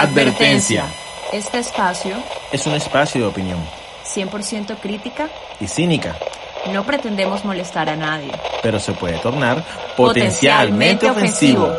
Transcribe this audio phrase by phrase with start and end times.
[0.00, 0.84] Advertencia.
[1.32, 2.16] Este espacio,
[2.52, 3.58] Es un espacio de opinión
[4.04, 5.28] 100% crítica,
[5.60, 6.16] y cínica,
[6.72, 8.30] no pretendemos molestar a nadie.
[8.62, 9.64] pero se puede tornar
[9.96, 11.72] potencialmente ofensivo.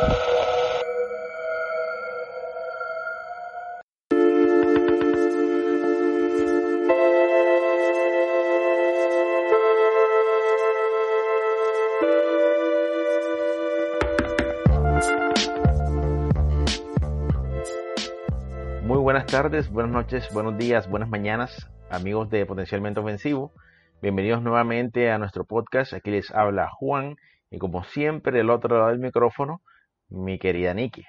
[19.45, 23.54] Tardes, buenas noches, buenos días, buenas mañanas, amigos de Potencialmente Ofensivo.
[24.02, 25.94] Bienvenidos nuevamente a nuestro podcast.
[25.94, 27.16] Aquí les habla Juan
[27.52, 29.62] y como siempre del otro lado del micrófono,
[30.09, 31.04] mi querida Nikki.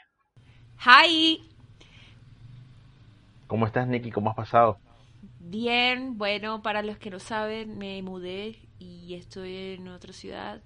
[0.85, 1.49] ¡Hi!
[3.47, 4.11] ¿Cómo estás, Nikki?
[4.11, 4.77] ¿Cómo has pasado?
[5.41, 10.61] Bien, bueno, para los que no saben, me mudé y estoy en otra ciudad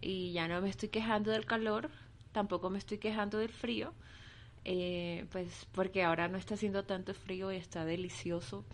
[0.00, 1.90] y ya no me estoy quejando del calor,
[2.32, 3.92] tampoco me estoy quejando del frío,
[4.64, 8.64] eh, pues porque ahora no está haciendo tanto frío y está delicioso.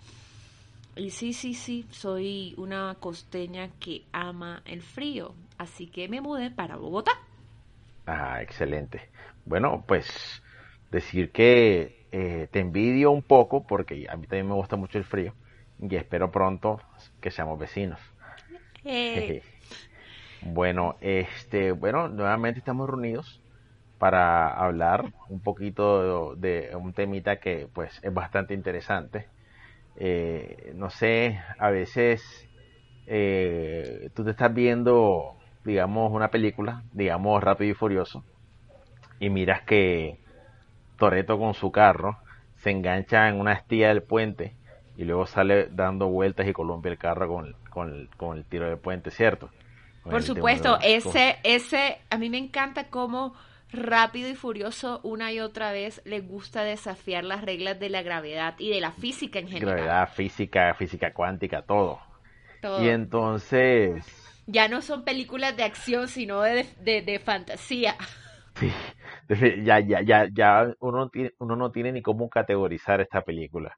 [0.96, 6.50] Y sí, sí, sí, soy una costeña que ama el frío, así que me mudé
[6.50, 7.12] para Bogotá.
[8.06, 9.10] Ah, excelente.
[9.44, 10.42] Bueno, pues
[10.90, 15.04] decir que eh, te envidio un poco porque a mí también me gusta mucho el
[15.04, 15.34] frío
[15.78, 16.80] y espero pronto
[17.20, 18.00] que seamos vecinos.
[18.84, 19.42] Eh,
[20.42, 23.39] Bueno, este, bueno, nuevamente estamos reunidos
[24.00, 29.28] para hablar un poquito de, un temita que pues es bastante interesante.
[29.96, 32.22] Eh, no sé, a veces
[33.06, 38.24] eh, tú te estás viendo, digamos, una película, digamos, Rápido y Furioso,
[39.18, 40.20] y miras que
[40.98, 42.18] Toreto con su carro
[42.56, 44.56] se engancha en una estilla del puente
[44.96, 48.68] y luego sale dando vueltas y columpia el carro con, con, el- con el tiro
[48.68, 49.50] del puente, ¿cierto?
[50.08, 53.34] Por supuesto, ese, ese, a mí me encanta cómo
[53.72, 58.54] rápido y furioso una y otra vez le gusta desafiar las reglas de la gravedad
[58.58, 59.92] y de la física en general.
[59.92, 62.00] gravedad, física, física cuántica, todo.
[62.60, 62.70] Todo.
[62.74, 64.04] Y entonces,
[64.46, 67.96] Ya no son películas de acción, sino de, de, de fantasía.
[68.54, 68.70] sí,
[69.64, 73.76] ya, ya, ya, ya uno no tiene, uno no tiene ni cómo categorizar esta película.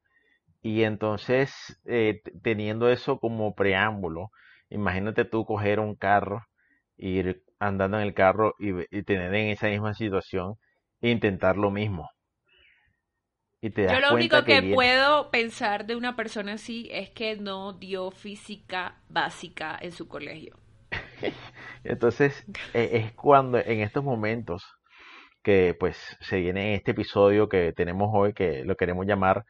[0.61, 4.31] Y entonces, eh, teniendo eso como preámbulo,
[4.69, 6.43] imagínate tú coger un carro,
[6.97, 10.55] ir andando en el carro y, tener en esa misma situación
[11.01, 12.09] e intentar lo mismo.
[13.61, 17.37] Y te das Yo lo único que, puedo pensar de una persona así es que
[17.37, 20.57] no dio física básica en su colegio.
[21.83, 24.63] Entonces, e- es cuando en estos momentos
[25.41, 29.45] que pues se viene este episodio que tenemos hoy, que lo queremos llamar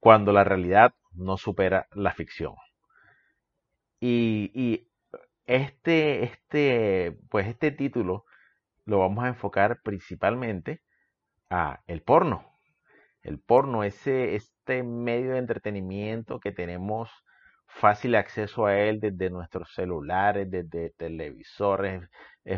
[0.00, 2.54] Cuando la realidad no supera la ficción.
[3.98, 4.88] Y, y
[5.46, 8.24] este, este, pues este título
[8.84, 10.82] lo vamos a enfocar principalmente
[11.50, 12.52] a el porno.
[13.22, 17.10] El porno, ese, este medio de entretenimiento que tenemos
[17.66, 22.08] fácil acceso a él desde nuestros celulares, desde televisores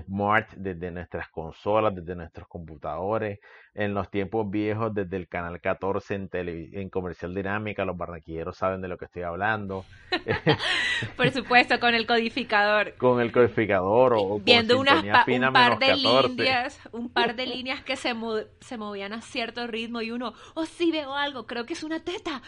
[0.07, 3.39] smart, desde nuestras consolas, desde nuestros computadores,
[3.75, 8.57] en los tiempos viejos desde el canal 14 en, tele- en comercial dinámica, los barranquilleros
[8.57, 9.85] saben de lo que estoy hablando,
[11.17, 12.95] Por supuesto, con el codificador.
[12.97, 16.29] con el codificador o, o con viendo unas pa- fina un par menos de 14.
[16.29, 20.35] líneas, un par de líneas que se, mo- se movían a cierto ritmo y uno,
[20.55, 22.43] oh sí veo algo, creo que es una teta.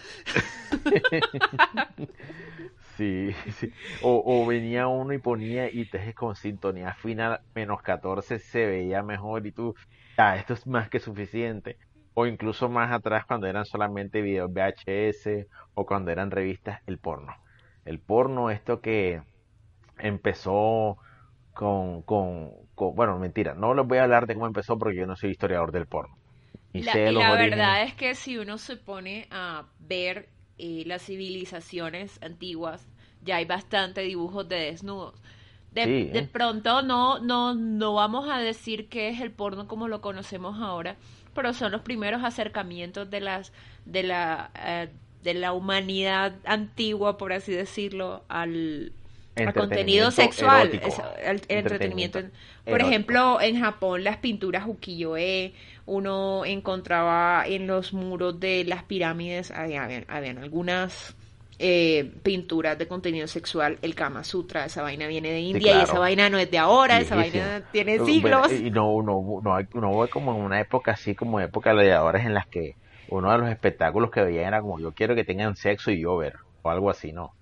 [3.00, 3.72] Sí, sí.
[4.00, 9.02] O, o venía uno y ponía y te con sintonía fina menos 14 se veía
[9.02, 9.74] mejor y tú,
[10.16, 11.78] ah, esto es más que suficiente.
[12.14, 17.34] O incluso más atrás cuando eran solamente videos VHS o cuando eran revistas, el porno.
[17.84, 19.22] El porno, esto que
[19.98, 20.98] empezó
[21.52, 25.06] con, con, con- bueno, mentira, no les voy a hablar de cómo empezó porque yo
[25.06, 26.14] no soy historiador del porno.
[26.74, 30.30] Ni La, sé y los la verdad es que si uno se pone a ver
[30.60, 32.86] eh, las civilizaciones antiguas,
[33.22, 35.14] ya hay bastante dibujos de desnudos.
[35.72, 36.28] De, Sí, de ¿eh?
[36.32, 40.96] pronto no, no, no vamos a decir que es el porno como lo conocemos ahora,
[41.34, 43.52] pero son los primeros acercamientos de las,
[43.84, 44.88] de la, eh,
[45.22, 48.92] de la humanidad antigua, por así decirlo, al,
[49.54, 52.20] contenido sexual, es- al- el entretenimiento.
[52.68, 52.80] Por erótico.
[52.80, 55.54] ejemplo, en Japón las pinturas ukiyo-e,
[55.90, 61.16] uno encontraba en los muros de las pirámides, había- habían, habían algunas
[61.58, 65.82] eh, pinturas de contenido sexual, el Kama Sutra, esa vaina viene de India y claro.
[65.82, 68.64] esa vaina no es de ahora, esa vaina tiene siglos.
[68.64, 72.46] y no, no, no, no como en una época así como época gladiadores en las
[72.48, 72.72] que
[73.06, 76.16] uno de los espectáculos que veían era como yo quiero que tengan sexo y yo
[76.16, 77.34] ver, o algo así, ¿no?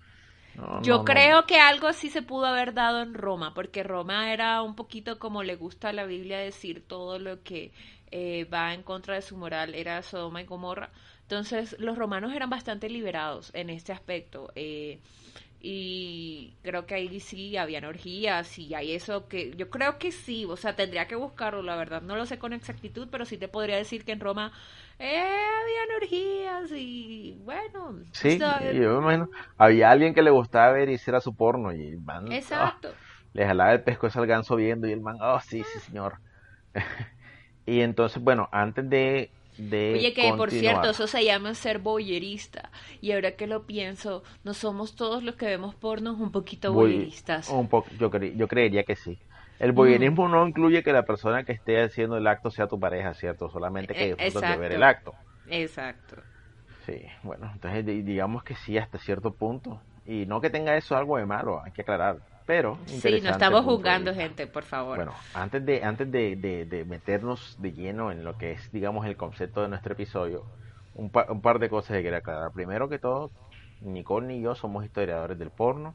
[0.54, 1.28] No, Yo no, no.
[1.28, 5.18] creo que algo así se pudo haber dado en Roma, porque Roma era un poquito
[5.18, 7.72] como le gusta a la Biblia decir todo lo que
[8.10, 10.90] eh, va en contra de su moral era Sodoma y Gomorra.
[11.22, 14.50] Entonces los romanos eran bastante liberados en este aspecto.
[14.54, 14.98] Eh,
[15.60, 20.44] y creo que ahí sí habían orgías y hay eso que yo creo que sí,
[20.44, 23.48] o sea, tendría que buscarlo, la verdad, no lo sé con exactitud, pero sí te
[23.48, 24.52] podría decir que en Roma
[25.00, 27.98] eh, habían orgías y bueno.
[28.12, 31.88] Sí, yo me imagino, había alguien que le gustaba ver y hiciera su porno y
[31.88, 32.94] el man, Exacto.
[33.32, 36.18] le jalaba el pescuezo al ganso viendo y el man, oh, sí, sí, señor.
[37.68, 42.70] y entonces, bueno, antes de Oye, que por cierto, eso se llama ser boyerista.
[43.00, 47.48] Y ahora que lo pienso, ¿no somos todos los que vemos pornos un poquito boyeristas?
[47.48, 49.18] Un poco, yo, yo creería que sí.
[49.58, 53.12] El boyerismo no incluye que la persona que esté haciendo el acto sea tu pareja,
[53.14, 53.50] ¿cierto?
[53.50, 55.14] Solamente que disfrutas de ver el acto.
[55.48, 56.16] Exacto.
[56.86, 59.80] Sí, bueno, entonces digamos que sí hasta cierto punto.
[60.06, 62.18] Y no que tenga eso algo de malo, hay que aclarar.
[62.48, 64.96] Pero, sí, no estamos juzgando gente, por favor.
[64.96, 69.18] Bueno, antes de antes de, de, meternos de lleno en lo que es, digamos, el
[69.18, 70.46] concepto de nuestro episodio,
[70.94, 72.50] un, un par de cosas que quería aclarar.
[72.52, 73.30] Primero que todo,
[73.82, 75.94] Nicole ni yo somos historiadores del porno,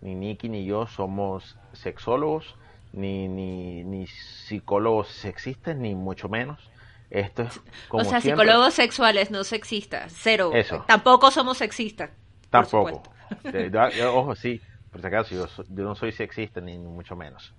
[0.00, 2.56] ni Nicky ni yo somos sexólogos,
[2.92, 6.68] ni, ni, ni psicólogos sexistas, ni mucho menos.
[7.10, 10.50] Esto es como O sea, psicólogos sexuales, no sexistas, cero.
[10.52, 10.82] Eso.
[10.88, 12.10] Tampoco somos sexistas.
[12.50, 13.04] Tampoco.
[14.12, 14.60] Ojo, sí
[14.92, 15.34] por si acaso,
[15.68, 17.54] yo, no soy sexista ni, mucho menos.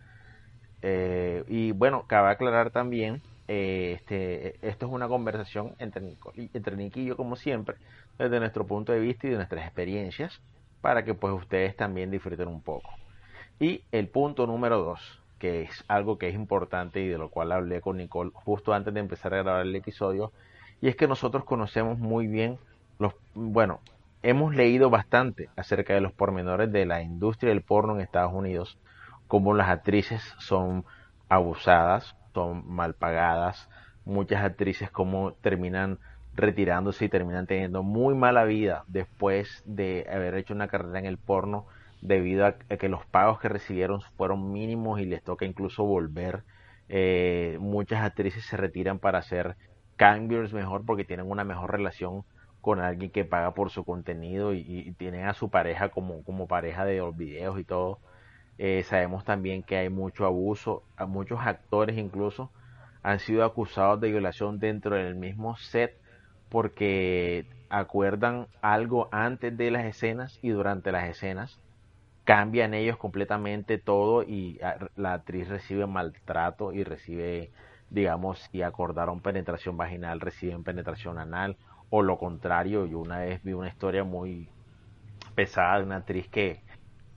[0.84, 6.16] Eh, y bueno, cabe aclarar también, eh, este, esto es una conversación entre,
[6.54, 7.76] entre Nick y yo, como siempre,
[8.20, 10.40] desde nuestro punto de vista y de nuestras experiencias,
[10.82, 12.92] para que pues ustedes también disfruten un poco.
[13.60, 17.52] Y el punto número dos, que es algo que es importante y de lo cual
[17.52, 20.32] hablé con Nicole justo antes de empezar a grabar el episodio,
[20.82, 22.60] y es que nosotros conocemos muy bien
[23.00, 23.80] los, bueno,
[24.24, 28.80] hemos leído bastante acerca de los pormenores de la industria del porno en Estados Unidos,
[29.28, 30.86] cómo las actrices son
[31.28, 33.70] abusadas, son mal pagadas,
[34.06, 36.00] muchas actrices como terminan
[36.36, 41.18] retirándose y terminan teniendo muy mala vida después de haber hecho una carrera en el
[41.18, 41.68] porno
[42.02, 46.44] debido a que los pagos que recibieron fueron mínimos y les toca incluso volver.
[46.90, 49.56] Eh, muchas actrices se retiran para hacer
[49.96, 52.24] cambios mejor porque tienen una mejor relación
[52.64, 56.86] con alguien que paga por su contenido y, tienen a su pareja como, como pareja
[56.86, 58.00] de los videos y todo.
[58.58, 62.52] Eh, sabemos también que hay mucho abuso, muchos actores incluso
[63.04, 66.00] han sido acusados de violación dentro del mismo set
[66.48, 71.60] porque acuerdan algo antes de las escenas y durante las escenas
[72.24, 74.58] cambian ellos completamente todo y
[74.96, 77.52] la actriz recibe maltrato y recibe
[77.90, 81.58] digamos si acordaron penetración vaginal reciben penetración anal
[81.96, 84.50] o lo contrario, yo una vez vi una historia muy
[85.36, 86.60] pesada de una actriz que,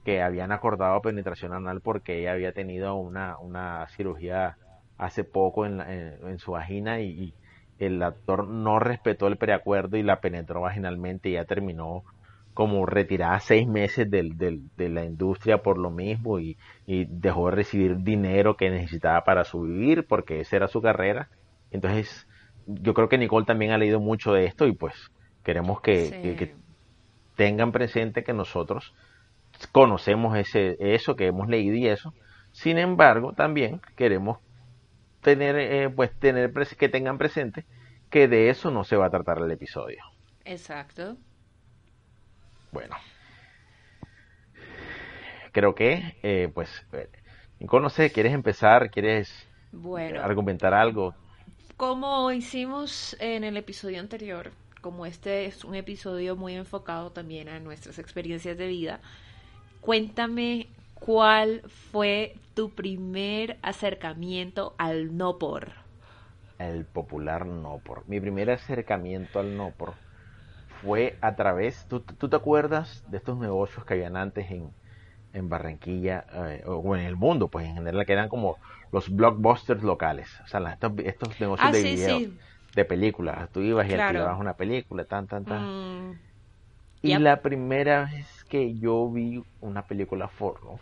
[0.04, 4.58] que habían acordado penetración anal porque ella había tenido una, una cirugía
[4.98, 7.32] hace poco en, en, su vagina y,
[7.78, 12.04] el actor no respetó el preacuerdo y la penetró vaginalmente y ya terminó
[12.52, 17.48] como retirada seis meses del, del, de la industria por lo mismo y, y, dejó
[17.48, 21.30] de recibir dinero que necesitaba para subir porque esa era su carrera.
[21.70, 22.25] Entonces
[22.66, 24.94] yo creo que Nicole también ha leído mucho de esto y pues
[25.44, 26.54] queremos que,
[27.36, 28.94] tengan presente que nosotros
[29.72, 32.14] conocemos ese, eso que hemos leído y eso.
[32.52, 34.38] Sin embargo, también queremos
[35.20, 37.64] tener, eh, pues tener que tengan presente
[38.10, 40.02] que de eso no se va a tratar el episodio.
[40.44, 41.16] Exacto.
[42.72, 42.96] Bueno,
[45.52, 47.08] creo que, eh, pues, eh,
[47.58, 48.90] Nicole, no sé, ¿quieres empezar?
[48.90, 49.48] ¿Quieres
[50.22, 51.14] argumentar algo?
[51.76, 57.60] Como hicimos en el episodio anterior, como este es un episodio muy enfocado también a
[57.60, 59.00] nuestras experiencias de vida,
[59.82, 61.60] cuéntame cuál
[61.92, 65.72] fue tu primer acercamiento al no por.
[66.58, 68.08] El popular no por.
[68.08, 69.92] Mi primer acercamiento al no por
[70.80, 74.70] fue a través, ¿tú, te acuerdas de estos negocios que habían antes en,
[75.34, 78.56] en Barranquilla eh, o en el mundo, pues en general que eran como
[78.96, 82.20] los blockbusters locales, o sea, estos, estos negocios ah, de video,
[82.74, 86.10] de películas, tú ibas y alquilabas una película, tan, tan, tan.
[86.10, 86.18] Mm.
[87.02, 90.80] Y la primera vez que yo vi una película porno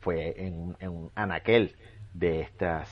[0.00, 1.74] fue en, en un anaquel
[2.12, 2.90] de estas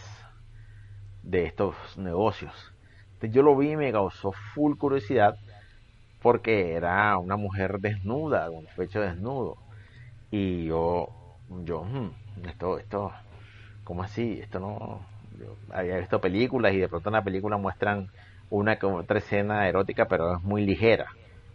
[1.22, 2.72] de estos negocios.
[3.12, 5.36] Entonces yo lo vi y me causó full curiosidad
[6.22, 9.58] porque era una mujer desnuda, con pecho desnudo.
[10.30, 11.10] Y yo,
[11.62, 13.12] yo, hmm, esto, esto,
[13.84, 14.40] ¿cómo así?
[14.40, 15.08] Esto no.
[15.38, 18.08] Yo había visto películas y de pronto en la película muestran
[18.50, 21.06] una otra escena erótica, pero es muy ligera.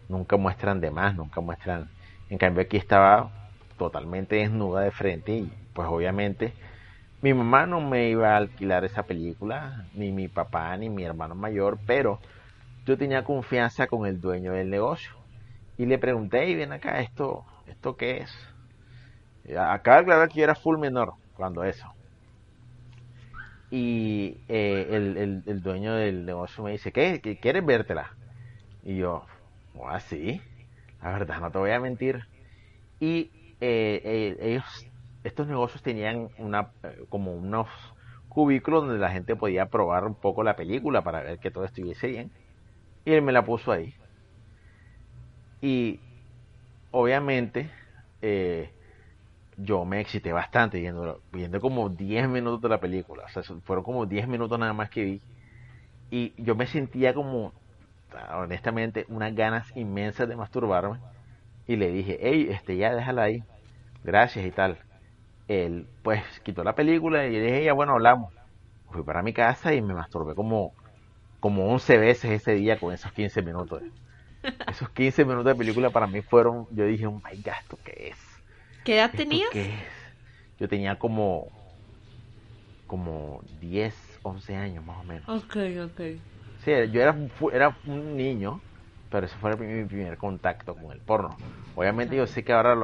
[0.07, 1.91] Nunca muestran de más, nunca muestran.
[2.29, 3.31] En cambio, aquí estaba
[3.77, 6.55] totalmente desnuda de frente y, pues, obviamente,
[7.21, 11.35] Mi mamá no me iba a alquilar esa película, ni mi papá, ni mi hermano
[11.35, 12.21] mayor, pero
[12.85, 15.11] yo tenía confianza con el dueño del negocio.
[15.77, 18.31] Y le pregunté, y ven acá, ¿esto, esto qué es?
[19.43, 21.96] De aclarar que yo era full menor cuando eso.
[23.69, 27.19] Y eh, el, el, dueño del negocio me dice, ¿qué?
[27.41, 28.15] ¿Quieres vértela?
[28.83, 29.25] Y yo,
[29.89, 30.41] así,
[31.01, 32.23] la verdad, no te voy a mentir.
[32.99, 34.87] Y eh, eh, ellos,
[35.23, 36.71] estos negocios tenían una,
[37.09, 37.67] como unos
[38.29, 42.07] cubículos donde la gente podía probar un poco la película para ver que todo estuviese
[42.07, 42.31] bien.
[43.03, 43.93] Y él me la puso ahí.
[45.61, 45.99] Y
[46.91, 47.69] obviamente
[49.57, 53.25] yo me excité bastante viendo, viendo como 10 minutos de la película.
[53.25, 55.21] O sea, fueron como 10 minutos nada más que vi.
[56.11, 57.51] Y yo me sentía como,
[58.33, 60.99] honestamente, unas ganas inmensas de masturbarme.
[61.67, 63.43] Y le dije, hey, este, ya déjala ahí.
[64.03, 64.77] Gracias y tal.
[65.47, 68.33] Él, pues, quitó la película y le dije, ya bueno, hablamos.
[68.91, 70.73] Fui para mi casa y me masturbé como,
[71.39, 73.81] como 11 veces ese día con esos 15 minutos.
[74.67, 78.09] Esos 15 minutos de película para mí fueron, yo dije, oh my God, ¿esto qué
[78.11, 78.26] es?
[78.87, 79.49] ¿Qué edad tenías?
[80.57, 81.51] Yo tenía como,
[82.85, 85.27] como 10, 11 años más o menos.
[85.27, 86.01] Ok, ok.
[86.63, 87.13] Sí, yo era,
[87.51, 88.61] era un niño,
[89.09, 91.37] pero ese fue mi primer contacto con el porno.
[91.75, 92.77] Obviamente yo sé que ahora,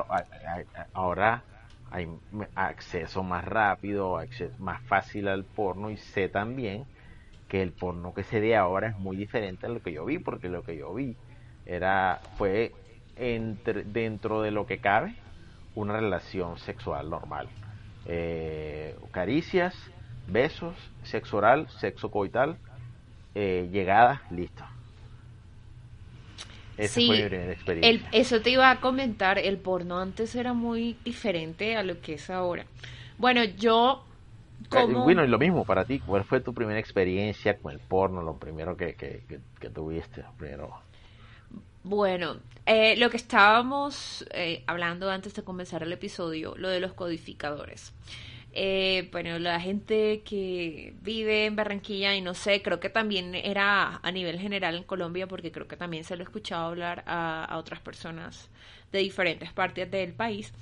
[0.93, 1.45] ahora
[1.89, 2.09] hay
[2.53, 6.85] acceso más rápido, acceso más fácil al porno y sé también
[7.47, 10.19] que el porno que se ve ahora es muy diferente a lo que yo vi,
[10.19, 11.15] porque lo que yo vi
[11.63, 12.73] era fue
[13.15, 15.15] entre, dentro de lo que cabe
[15.75, 17.47] una relación sexual normal.
[18.05, 19.75] Eh, caricias,
[20.27, 22.57] besos, sexo oral, sexo coital,
[23.35, 24.63] eh, llegada, listo.
[26.77, 28.09] Esa fue mi primera experiencia.
[28.11, 32.29] eso te iba a comentar, el porno antes era muy diferente a lo que es
[32.29, 32.65] ahora.
[33.17, 34.05] Bueno, yo...
[34.63, 35.03] Eh, como...
[35.03, 38.37] Bueno, y lo mismo para ti, ¿cuál fue tu primera experiencia con el porno, lo
[38.37, 39.21] primero que, que,
[39.59, 40.23] que tuviste?
[40.37, 40.73] Primero?
[41.83, 46.93] Bueno, eh, lo que estábamos eh, hablando antes de comenzar el episodio, lo de los
[46.93, 47.93] codificadores.
[48.53, 53.99] Eh, bueno, la gente que vive en Barranquilla y no sé, creo que también era
[54.01, 57.43] a nivel general en Colombia, porque creo que también se lo he escuchado hablar a,
[57.43, 58.49] a otras personas
[58.91, 60.53] de diferentes partes del país,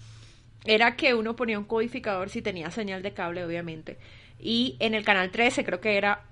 [0.65, 3.99] era que uno ponía un codificador si tenía señal de cable, obviamente,
[4.39, 6.23] y en el canal 13 creo que era,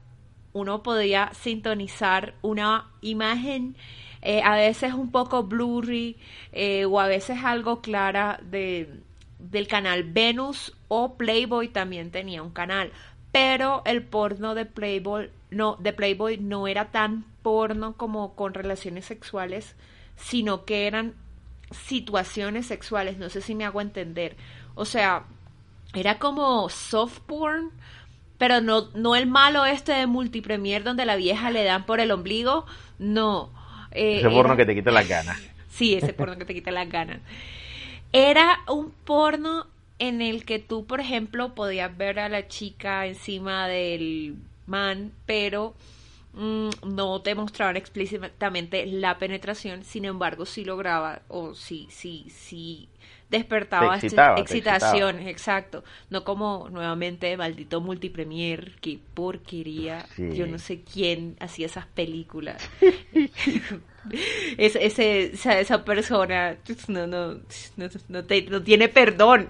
[0.54, 3.76] uno podía sintonizar una imagen
[4.22, 6.18] eh, a veces un poco blurry
[6.52, 9.00] eh, o a veces algo clara de,
[9.40, 12.92] del canal Venus o Playboy también tenía un canal.
[13.32, 19.06] Pero el porno de Playboy no de Playboy no era tan porno como con relaciones
[19.06, 19.76] sexuales
[20.16, 21.14] sino que eran
[21.72, 23.18] situaciones sexuales.
[23.18, 24.36] No sé si me hago entender.
[24.76, 25.26] O sea
[25.94, 27.72] era como soft porn
[28.38, 32.12] pero no no el malo este de multipremier donde la vieja le dan por el
[32.12, 32.66] ombligo.
[32.98, 33.52] No
[33.92, 35.40] eh, ese porno que te quita las ganas.
[35.72, 37.22] Sí, ese porno que te quita las ganas.
[38.12, 39.68] Era un porno
[39.98, 45.76] en el que tú, por ejemplo, podías ver a la chica encima del man, pero
[46.34, 52.89] mm, no te mostraban explícitamente la penetración, sin embargo, sí lograba, o sí, sí, sí
[53.30, 55.84] despertaba excitaciones, exacto.
[56.10, 60.06] No como nuevamente maldito multipremier, que porquería.
[60.18, 62.70] Yo no sé quién hacía esas películas.
[64.58, 66.58] es, ese, esa, persona
[66.88, 67.40] no, no,
[67.78, 69.48] no, no tiene perdón.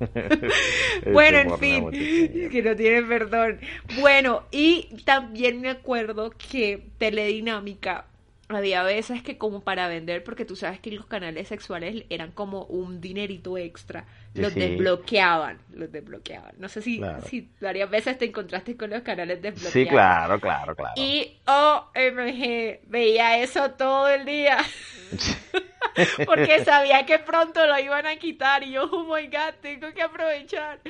[1.12, 1.90] bueno, en fin,
[2.50, 3.60] que no tiene perdón.
[4.00, 8.06] Bueno, y también me acuerdo que Teledinámica
[8.48, 12.64] había veces que como para vender, porque tú sabes que los canales sexuales eran como
[12.64, 16.52] un dinerito extra, los desbloqueaban, los desbloqueaban.
[16.58, 19.72] No sé si, si varias veces te encontraste con los canales desbloqueados.
[19.72, 20.94] Sí, claro, claro, claro.
[20.96, 24.58] Y OMG, veía eso todo el día.
[26.26, 30.02] porque sabía que pronto lo iban a quitar y yo, oh my god, tengo que
[30.02, 30.80] aprovechar.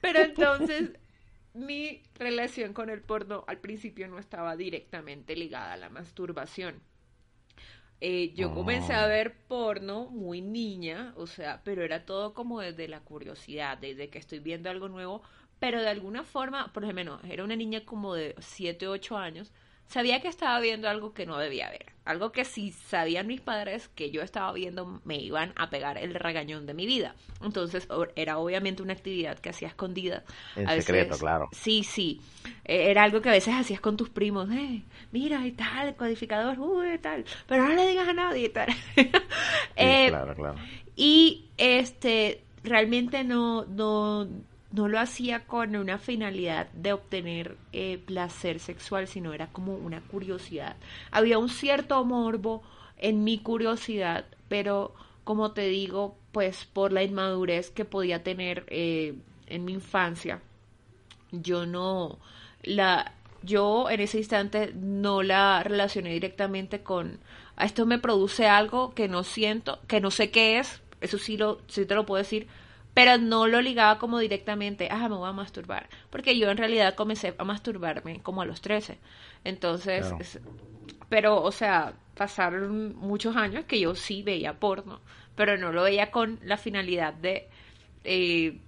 [0.00, 0.90] Pero entonces
[1.54, 6.80] mi relación con el porno al principio no estaba directamente ligada a la masturbación.
[8.00, 12.86] Eh, yo comencé a ver porno muy niña, o sea, pero era todo como desde
[12.86, 15.22] la curiosidad, desde que estoy viendo algo nuevo,
[15.58, 19.52] pero de alguna forma, por ejemplo, era una niña como de 7, 8 años,
[19.88, 21.86] sabía que estaba viendo algo que no debía ver.
[22.04, 26.14] Algo que si sabían mis padres que yo estaba viendo me iban a pegar el
[26.14, 27.14] regañón de mi vida.
[27.42, 30.24] Entonces era obviamente una actividad que hacía escondida.
[30.56, 31.48] En secreto, claro.
[31.52, 32.20] Sí, sí.
[32.64, 34.48] E, era algo que a veces hacías con tus primos.
[34.50, 37.24] Eh, mira y tal, el codificador, uy, tal.
[37.46, 38.68] Pero no le digas a nadie y tal.
[39.76, 40.58] eh, claro, claro.
[40.96, 44.26] Y este, realmente no, no,
[44.70, 50.00] no lo hacía con una finalidad de obtener eh, placer sexual, sino era como una
[50.02, 50.76] curiosidad.
[51.10, 52.62] Había un cierto morbo
[52.98, 54.94] en mi curiosidad, pero
[55.24, 59.14] como te digo, pues por la inmadurez que podía tener eh,
[59.46, 60.42] en mi infancia,
[61.32, 62.18] yo no
[62.62, 67.20] la yo en ese instante no la relacioné directamente con
[67.58, 71.60] esto me produce algo que no siento, que no sé qué es, eso sí lo
[71.68, 72.48] sí te lo puedo decir,
[72.98, 76.96] pero no lo ligaba como directamente, ah, me voy a masturbar, porque yo en realidad
[76.96, 78.98] comencé a masturbarme como a los 13.
[79.44, 80.40] Entonces,
[81.08, 84.98] pero o sea, pasaron muchos años que yo sí veía porno,
[85.36, 87.46] pero no lo veía con la finalidad de
[88.02, 88.58] eh,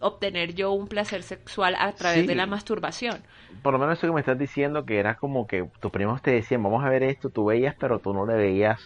[0.00, 3.20] obtener yo un placer sexual a través de la masturbación.
[3.64, 6.30] Por lo menos eso que me estás diciendo, que era como que tus primos te
[6.30, 8.80] decían, vamos a ver esto, tú veías, pero tú no le veías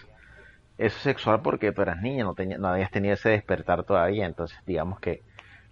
[0.78, 4.59] eso sexual porque tú eras niña, no, tenía, no habías tenido ese despertar todavía, entonces
[4.66, 5.23] digamos que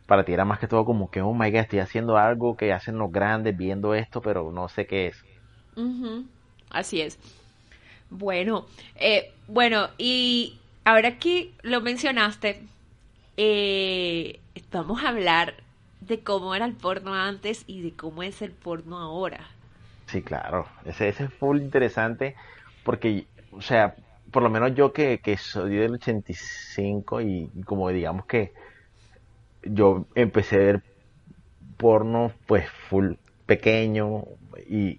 [0.06, 2.73] para ti era más que todo como que, oh my god, estoy haciendo algo que
[2.73, 5.25] hacen los grandes viendo esto, pero no sé qué es.
[6.70, 7.18] Así es.
[8.11, 12.62] Bueno, eh, bueno, y ahora que lo mencionaste,
[13.37, 15.54] eh, vamos a hablar
[16.00, 19.40] de cómo era el porno antes y de cómo es el porno ahora.
[20.06, 22.37] Sí, claro, ese, ese es full interesante
[22.84, 23.96] porque, o sea,
[24.35, 28.53] por lo menos yo que, que soy del 85 y, y como digamos que
[29.62, 30.83] yo empecé a ver
[31.76, 33.12] porno pues full
[33.47, 34.25] pequeño
[34.69, 34.99] y,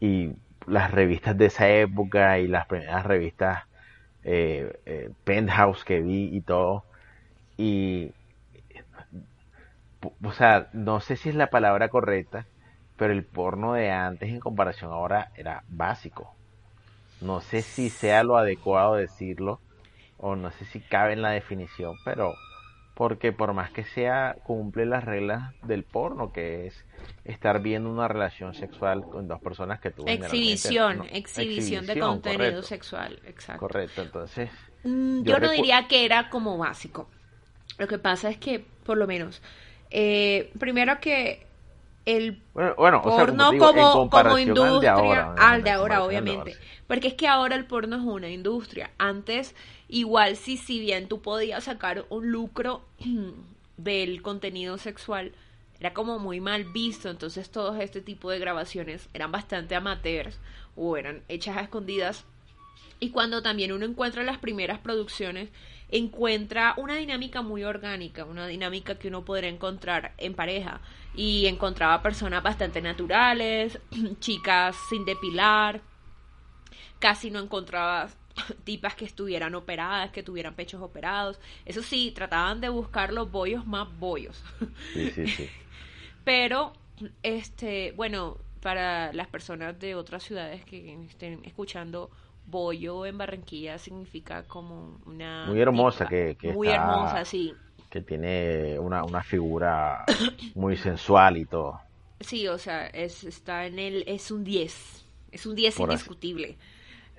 [0.00, 0.32] y
[0.66, 3.64] las revistas de esa época y las primeras revistas
[4.24, 6.86] eh, eh, Penthouse que vi y todo
[7.58, 8.10] y
[10.24, 12.46] o sea, no sé si es la palabra correcta,
[12.96, 16.34] pero el porno de antes en comparación ahora era básico.
[17.22, 19.60] No sé si sea lo adecuado decirlo
[20.18, 22.34] o no sé si cabe en la definición, pero
[22.94, 26.84] porque por más que sea cumple las reglas del porno, que es
[27.24, 33.20] estar viendo una relación sexual con dos personas que tú exhibición, exhibición, de contenido sexual,
[33.26, 33.60] exacto.
[33.60, 34.50] Correcto, entonces
[34.84, 37.08] mm, yo, no diría que era como básico.
[37.78, 39.42] Lo que pasa es que, por lo menos,
[39.90, 41.46] eh, primero que
[42.04, 43.02] el porno
[44.10, 46.56] como, industria, al de ahora, obviamente.
[46.86, 48.90] Porque es que ahora el porno es una industria.
[48.98, 49.54] Antes,
[49.88, 52.82] igual si, si bien tú podías sacar un lucro
[53.76, 55.32] del contenido sexual,
[55.78, 57.08] era como muy mal visto.
[57.08, 60.38] Entonces, todos este tipo de grabaciones eran bastante amateurs
[60.76, 62.24] o eran hechas a escondidas.
[63.00, 65.50] Y cuando también uno encuentra las primeras producciones,
[65.92, 70.80] encuentra una dinámica muy orgánica, una dinámica que uno podría encontrar en pareja.
[71.14, 73.78] Y encontraba personas bastante naturales,
[74.20, 75.82] chicas sin depilar,
[76.98, 78.08] casi no encontraba
[78.64, 81.38] tipas que estuvieran operadas, que tuvieran pechos operados.
[81.64, 84.42] Eso sí, trataban de buscar los bollos más bollos.
[84.94, 85.50] Sí, sí, sí.
[86.24, 86.72] Pero,
[87.22, 92.10] este, bueno, para las personas de otras ciudades que estén escuchando
[92.46, 95.46] bollo en Barranquilla significa como una...
[95.46, 97.54] Muy hermosa, que, que, Muy hermosa, sí.
[97.92, 100.06] Que tiene una, una figura
[100.54, 101.78] muy sensual y todo.
[102.20, 104.04] Sí, o sea, es, está en el...
[104.06, 105.04] Es un 10.
[105.30, 106.56] Es un 10 indiscutible.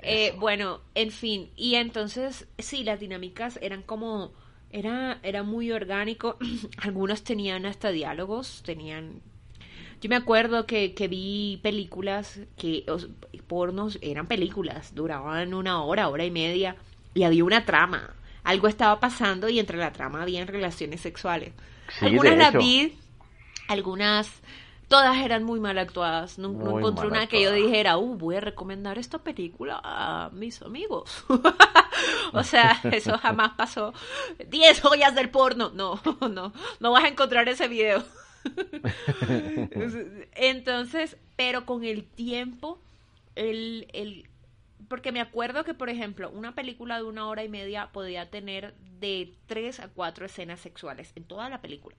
[0.01, 1.51] Eh, bueno, en fin.
[1.55, 4.31] Y entonces, sí, las dinámicas eran como...
[4.71, 6.39] Era, era muy orgánico.
[6.79, 9.21] Algunos tenían hasta diálogos, tenían
[10.01, 12.83] yo me acuerdo que, que vi películas que
[13.47, 16.75] pornos eran películas, duraban una hora, hora y media,
[17.13, 18.13] y había una trama.
[18.43, 21.53] Algo estaba pasando y entre la trama había relaciones sexuales.
[22.01, 22.97] algunas las vi,
[23.67, 24.29] algunas,
[24.87, 26.37] todas eran muy mal actuadas.
[26.37, 31.23] No, encontré una que yo dijera, uh, voy a recomendar esta película a mis amigos.
[32.33, 33.93] o sea, eso jamás pasó.
[34.47, 35.71] Diez joyas del porno.
[35.73, 38.03] No, no, no vas a encontrar ese video.
[40.33, 42.79] Entonces, pero con el tiempo,
[43.35, 44.29] el, el,
[44.87, 48.73] porque me acuerdo que, por ejemplo, una película de una hora y media podía tener
[48.99, 51.95] de tres a cuatro escenas sexuales en toda la película.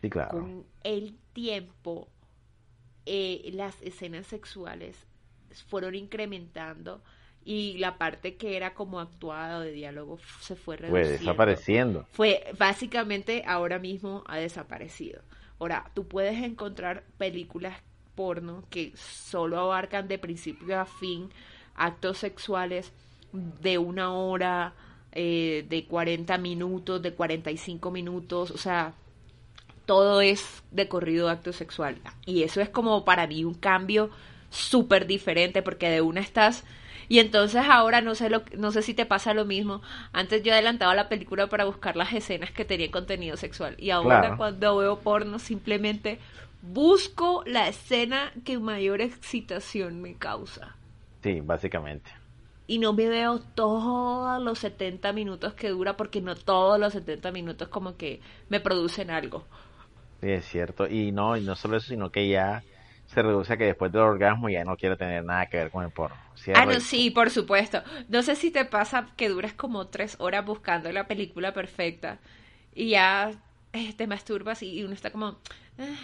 [0.00, 0.30] Sí, claro.
[0.30, 2.08] Con el tiempo,
[3.06, 5.06] eh, las escenas sexuales
[5.68, 7.02] fueron incrementando
[7.44, 11.08] y la parte que era como actuada de diálogo se fue reduciendo.
[11.08, 12.06] Fue desapareciendo.
[12.12, 15.22] Fue básicamente ahora mismo ha desaparecido.
[15.58, 17.82] Ahora, tú puedes encontrar películas
[18.14, 21.30] porno que solo abarcan de principio a fin
[21.78, 22.92] actos sexuales
[23.32, 24.74] de una hora,
[25.12, 28.94] eh, de 40 minutos, de 45 minutos, o sea,
[29.86, 31.96] todo es de corrido acto sexual.
[32.26, 34.10] Y eso es como para mí un cambio
[34.50, 36.64] súper diferente porque de una estás
[37.10, 39.80] Y entonces ahora no sé lo, no sé si te pasa lo mismo.
[40.12, 44.36] Antes yo adelantaba la película para buscar las escenas que tenían contenido sexual y ahora
[44.36, 46.18] cuando veo porno simplemente
[46.60, 50.76] busco la escena que mayor excitación me causa.
[51.22, 52.10] Sí, básicamente.
[52.66, 57.32] Y no me veo todos los 70 minutos que dura porque no todos los 70
[57.32, 59.46] minutos como que me producen algo.
[60.20, 60.86] Sí, es cierto.
[60.86, 62.62] Y no, y no solo eso, sino que ya
[63.06, 65.82] se reduce a que después del orgasmo ya no quiere tener nada que ver con
[65.82, 66.16] el porno.
[66.54, 67.82] Ah, no, sí, por supuesto.
[68.08, 72.18] No sé si te pasa que duras como tres horas buscando la película perfecta
[72.74, 73.32] y ya
[73.72, 75.38] eh, te masturbas y uno está como...
[75.78, 75.96] Ah,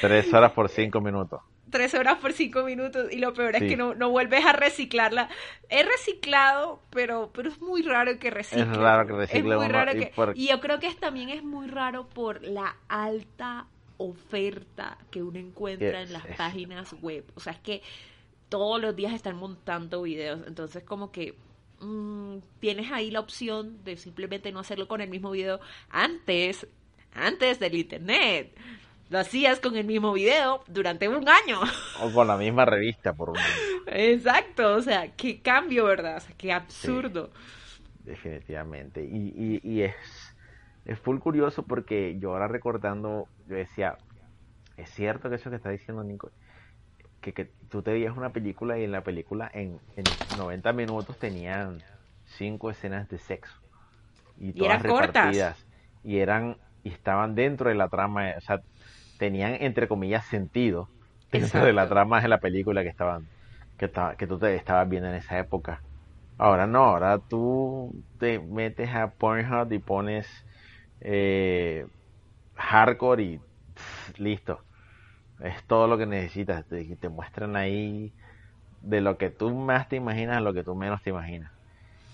[0.00, 3.76] tres horas por cinco minutos tres horas por cinco minutos y lo peor es que
[3.76, 5.28] no, no, vuelves a reciclarla.
[5.68, 8.62] He reciclado, pero, pero es muy raro que recicle.
[8.62, 9.56] Es raro que recicle.
[9.56, 13.66] muy raro y, y yo creo que también es muy raro por la alta
[14.00, 17.24] oferta que uno encuentra en las páginas web.
[17.34, 17.82] O sea, es que
[18.48, 20.40] todos los días están montando videos.
[20.46, 21.34] Entonces, como que
[21.80, 26.66] mm, tienes ahí la opción de simplemente no hacerlo con el mismo video antes,
[27.14, 28.54] antes del internet.
[29.10, 31.60] Lo hacías con el mismo video durante un año.
[32.00, 33.48] O con la misma revista por un año.
[33.88, 36.16] Exacto, o sea, qué cambio, ¿verdad?
[36.16, 37.30] O sea, qué absurdo.
[38.04, 39.04] definitivamente.
[39.04, 39.94] Y, y, y es
[40.84, 43.98] es full curioso porque yo ahora recordando, yo decía,
[44.76, 46.30] es cierto que eso que está diciendo Nico,
[47.20, 50.04] que, que tú te veías una película y en la película en, en
[50.38, 51.82] 90 minutos tenían
[52.24, 53.56] cinco escenas de sexo.
[54.38, 55.66] Y, todas eran repartidas.
[56.02, 58.62] Y eran, y estaban dentro de la trama, o sea,
[59.20, 60.88] tenían entre comillas sentido
[61.30, 63.28] dentro de la trama de la película que estaban,
[63.78, 65.82] que, estaba, que tú te estabas viendo en esa época.
[66.38, 70.26] Ahora no, ahora tú te metes a Pornhub y pones
[71.02, 71.86] eh,
[72.56, 73.40] hardcore y
[74.16, 74.60] listo.
[75.40, 76.66] Es todo lo que necesitas.
[76.66, 78.10] Te, te muestran ahí
[78.80, 81.52] de lo que tú más te imaginas a lo que tú menos te imaginas.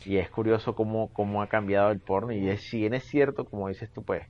[0.05, 2.33] Y es curioso cómo, cómo ha cambiado el porno.
[2.33, 4.25] Y es, si bien es cierto, como dices tú, pues,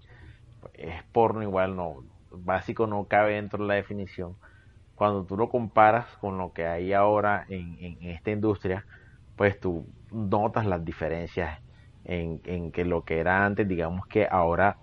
[0.74, 2.02] es porno igual, no,
[2.44, 4.36] básico no cabe dentro de la definición.
[4.94, 8.84] Cuando tú lo comparas con lo que hay ahora en, en esta industria,
[9.36, 11.60] pues tú notas las diferencias
[12.06, 14.76] en, que lo que era antes, digamos que ahora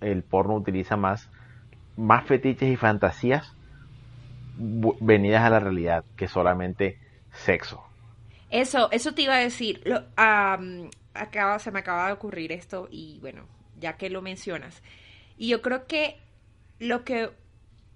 [0.00, 1.30] el porno utiliza más,
[1.96, 3.52] más fetiches y fantasías
[4.58, 6.98] venidas a la realidad que solamente
[7.32, 7.82] sexo.
[8.50, 9.82] Eso, eso te iba a decir.
[9.84, 13.44] Lo, acaba, se me acaba de ocurrir esto y bueno,
[13.78, 14.82] ya que lo mencionas.
[15.36, 16.18] Y yo creo que
[16.78, 17.30] lo que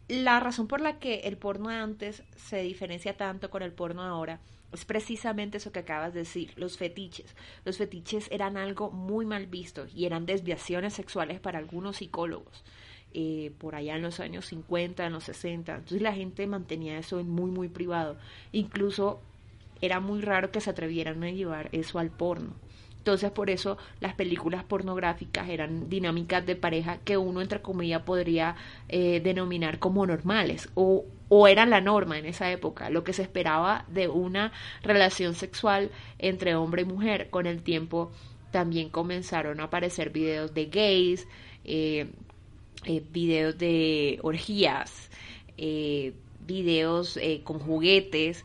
[0.08, 4.02] la razón por la que el porno de antes se diferencia tanto con el porno
[4.02, 4.40] ahora
[4.72, 7.34] es precisamente eso que acabas de decir, los fetiches.
[7.64, 12.64] Los fetiches eran algo muy mal visto y eran desviaciones sexuales para algunos psicólogos.
[13.12, 15.74] Eh, por allá en los años 50, en los 60.
[15.74, 18.16] Entonces la gente mantenía eso en muy, muy privado.
[18.52, 19.20] Incluso
[19.80, 22.54] era muy raro que se atrevieran a llevar eso al porno.
[23.00, 28.56] Entonces por eso las películas pornográficas eran dinámicas de pareja que uno entre comillas podría
[28.90, 33.22] eh, denominar como normales o, o eran la norma en esa época, lo que se
[33.22, 37.30] esperaba de una relación sexual entre hombre y mujer.
[37.30, 38.12] Con el tiempo
[38.50, 41.26] también comenzaron a aparecer videos de gays,
[41.64, 42.10] eh,
[42.84, 45.08] eh, videos de orgías,
[46.46, 48.44] videos con juguetes,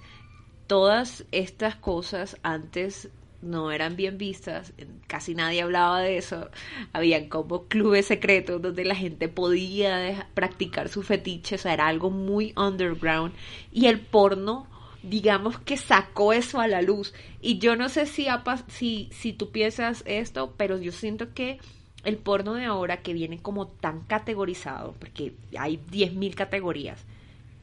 [0.68, 3.10] todas estas cosas antes
[3.42, 4.74] no eran bien vistas,
[5.08, 6.50] casi nadie hablaba de eso,
[6.94, 12.10] habían como clubes secretos donde la gente podía practicar su fetiche, o sea, era algo
[12.10, 13.34] muy underground.
[13.72, 14.68] Y el porno
[15.10, 17.14] digamos que sacó eso a la luz.
[17.42, 18.28] Y yo no sé si,
[18.68, 21.60] si, si tú piensas esto, pero yo siento que
[22.04, 27.04] el porno de ahora que viene como tan categorizado, porque hay 10.000 categorías,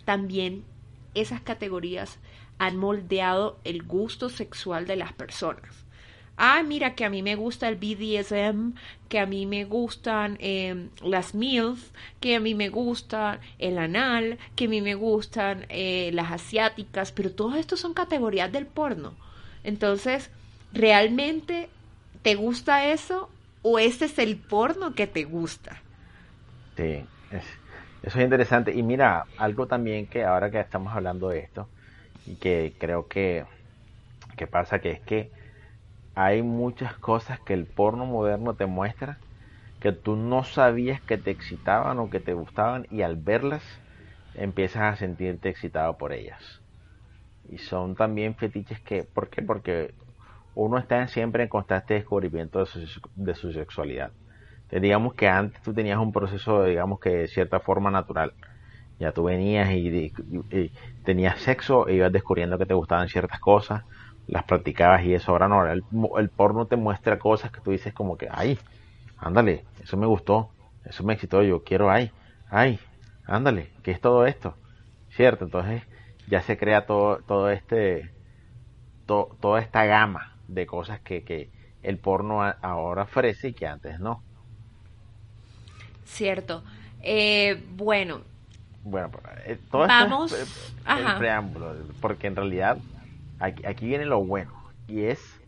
[0.04, 0.64] también
[1.14, 2.18] esas categorías
[2.62, 5.84] han moldeado el gusto sexual de las personas.
[6.36, 8.74] Ah, mira que a mí me gusta el BDSM,
[9.08, 14.38] que a mí me gustan em, las MILF, que a mí me gusta el anal,
[14.54, 19.12] que a mí me gustan eh, las asiáticas, pero todos estos son categorías del porno.
[19.64, 20.30] Entonces,
[20.72, 21.68] ¿realmente
[22.22, 23.28] te gusta eso
[23.62, 25.82] o ese es el porno que te gusta?
[26.76, 27.04] Sí,
[28.04, 28.72] eso es interesante.
[28.72, 31.66] Y mira, algo también que ahora que estamos hablando de esto,
[32.24, 33.44] y que creo que,
[34.36, 35.32] que pasa que es que
[36.14, 39.18] hay muchas cosas que el porno moderno te muestra
[39.80, 43.64] que tú no sabías que te excitaban o que te gustaban y al verlas
[44.34, 46.42] empiezas a sentirte excitado por ellas.
[47.44, 49.42] Y son también fetiches que, ¿por qué?
[49.42, 49.94] Porque
[50.54, 54.12] uno está siempre en constante descubrimiento de su, de su sexualidad.
[54.70, 58.34] digamos que antes tú tenías un proceso, digamos que de cierta forma natural
[58.98, 60.12] Ya tú venías y,
[61.04, 63.82] tenías sexo e ibas descubriendo que te gustaban ciertas cosas,
[64.26, 65.32] las practicabas y eso.
[65.32, 65.82] Ahora no, el,
[66.18, 68.58] el porno te muestra cosas que tú dices como que, ay,
[69.18, 70.50] ándale, eso me gustó,
[70.84, 72.12] eso me excitó, yo quiero, ay,
[72.50, 72.78] ay,
[73.26, 74.54] ándale, ¿qué es todo esto?
[75.10, 75.44] ¿Cierto?
[75.44, 75.82] Entonces
[76.28, 78.12] ya se crea todo, todo este,
[79.06, 81.50] toda esta gama de cosas que, que
[81.82, 84.22] el porno ahora ofrece y que antes no.
[86.04, 86.62] Cierto.
[87.02, 88.31] Eh, bueno.
[88.84, 90.32] Bueno, pues, eh, todo Vamos.
[90.32, 92.78] Esto es el preámbulo, porque en realidad
[93.38, 94.52] aquí, aquí viene lo bueno
[94.88, 95.40] y es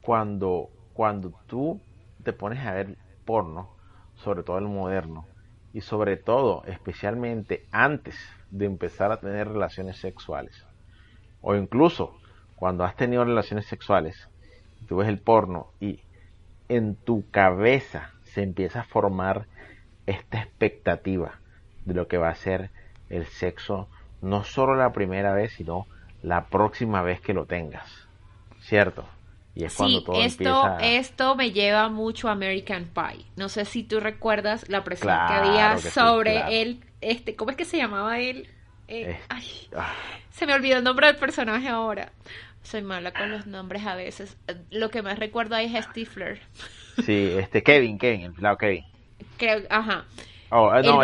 [0.00, 1.80] cuando, cuando tú
[2.24, 3.76] te pones a ver porno,
[4.14, 5.26] sobre todo el moderno,
[5.72, 8.16] y sobre todo, especialmente antes
[8.50, 10.66] de empezar a tener relaciones sexuales,
[11.40, 12.14] o incluso
[12.56, 14.28] cuando has tenido relaciones sexuales,
[14.86, 16.00] tú ves el porno y
[16.68, 19.46] en tu cabeza se empieza a formar
[20.06, 21.41] esta expectativa
[21.84, 22.70] de lo que va a ser
[23.10, 23.88] el sexo,
[24.20, 25.86] no solo la primera vez, sino
[26.22, 27.88] la próxima vez que lo tengas,
[28.60, 29.04] ¿cierto?
[29.54, 33.26] Y es sí, esto, esto me lleva mucho a American Pie.
[33.36, 36.80] No sé si tú recuerdas la presión que había sobre él.
[37.02, 38.48] Este, ¿Cómo es que se llamaba él?
[38.88, 39.92] Eh, ay, ah.
[40.30, 42.12] Se me olvidó el nombre del personaje ahora.
[42.62, 44.38] Soy mala con los nombres a veces.
[44.70, 46.40] Lo que más recuerdo ahí es Stifler.
[47.04, 48.84] Sí, este Kevin, Kevin, el Kevin.
[49.36, 50.04] Creo, ajá.
[50.54, 51.00] Oh, ah, no,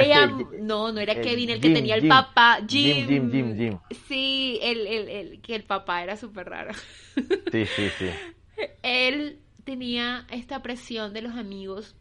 [0.61, 2.59] no, no era Kevin el que tenía el papá.
[2.69, 6.75] Jim, Jim, Jim, Jim, Sí, el, el, el, que el papá era súper raro.
[7.51, 8.11] Sí, sí, sí.
[8.83, 11.97] Él tenía esta presión de los amigos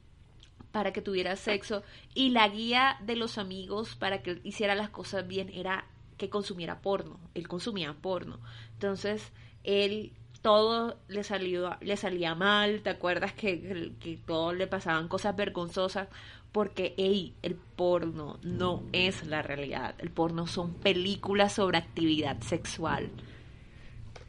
[0.73, 1.83] para que tuviera sexo
[2.13, 5.85] y la guía de los amigos para que hiciera las cosas bien era
[6.17, 7.17] que consumiera porno.
[7.33, 8.39] Él consumía porno.
[8.73, 9.31] Entonces,
[9.63, 15.35] él todo le salió le salía mal, ¿te acuerdas que, que, todo le pasaban cosas
[15.35, 16.07] vergonzosas?
[16.51, 19.95] Porque, hey, el porno no es la realidad.
[19.99, 23.09] El porno son películas sobre actividad sexual.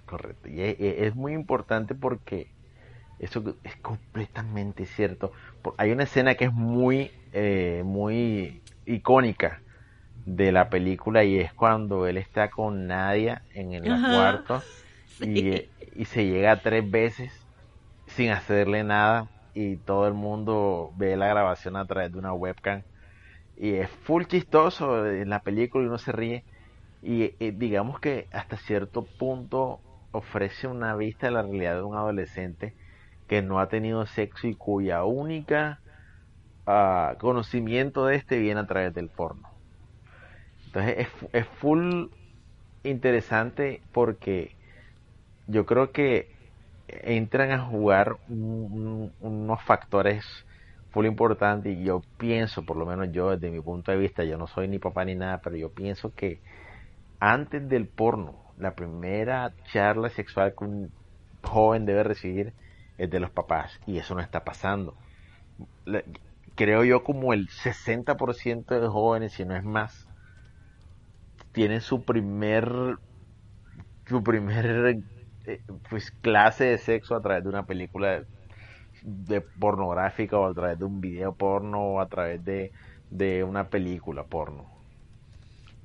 [0.04, 0.48] Correcto.
[0.48, 2.48] Y es, muy importante porque
[3.18, 5.32] eso es completamente cierto.
[5.76, 9.60] Hay una escena que es muy, eh, muy icónica
[10.24, 14.62] de la película y es cuando él está con Nadia en el cuarto
[15.20, 17.32] y, y, se llega tres veces
[18.06, 22.82] sin hacerle nada y todo el mundo ve la grabación a través de una webcam
[23.56, 26.44] y es full chistoso en la película y uno se ríe
[27.02, 29.80] y digamos que hasta cierto punto
[30.12, 32.74] ofrece una vista de la realidad de un adolescente
[33.28, 35.80] que no ha tenido sexo y cuya única
[36.66, 39.48] ah, conocimiento de este viene a través del porno.
[40.66, 42.06] Entonces es, es full
[42.84, 44.56] interesante porque
[45.46, 46.37] yo creo que
[46.88, 50.24] entran a jugar unos factores
[50.90, 54.38] full importantes y yo pienso, por lo menos yo desde mi punto de vista, yo
[54.38, 56.40] no soy ni papá ni nada, pero yo pienso que
[57.20, 60.90] antes del porno la primera charla sexual que un
[61.42, 62.52] joven debe recibir
[62.96, 64.94] es de los papás y eso no está pasando.
[66.54, 70.08] Creo yo como el 60% de jóvenes, si no es más,
[71.52, 72.96] tienen su primer
[74.06, 75.02] su primer
[75.88, 78.22] pues clase de sexo a través de una película
[79.02, 82.72] de, pornográfica o a través de un video porno o a través de,
[83.10, 84.66] de una película porno.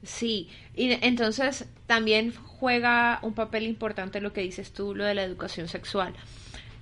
[0.03, 5.23] Sí, y entonces también juega un papel importante lo que dices tú, lo de la
[5.23, 6.13] educación sexual.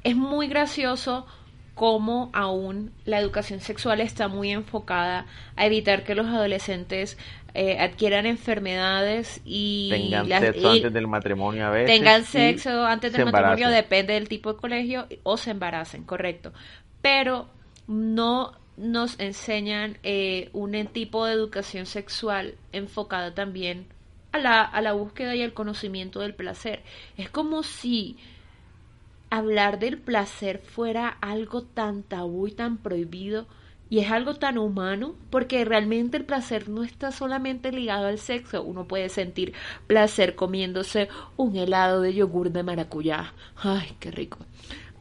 [0.04, 1.28] Es muy gracioso
[1.76, 7.18] cómo aún la educación sexual está muy enfocada a evitar que los adolescentes
[7.54, 13.26] eh, adquieran enfermedades y tengan sexo antes del matrimonio a veces tengan sexo antes del
[13.26, 16.54] matrimonio depende del tipo de colegio o se embaracen correcto
[17.02, 17.48] pero
[17.88, 23.88] no nos enseñan eh, un tipo de educación sexual enfocada también
[24.32, 26.82] a la, a la búsqueda y al conocimiento del placer.
[27.18, 28.18] Es como si
[29.30, 33.46] hablar del placer fuera algo tan tabú y tan prohibido
[33.92, 38.64] y es algo tan humano porque realmente el placer no está solamente ligado al sexo.
[38.64, 39.54] Uno puede sentir
[39.86, 43.34] placer comiéndose un helado de yogur de maracuyá.
[43.58, 44.40] Ay, qué rico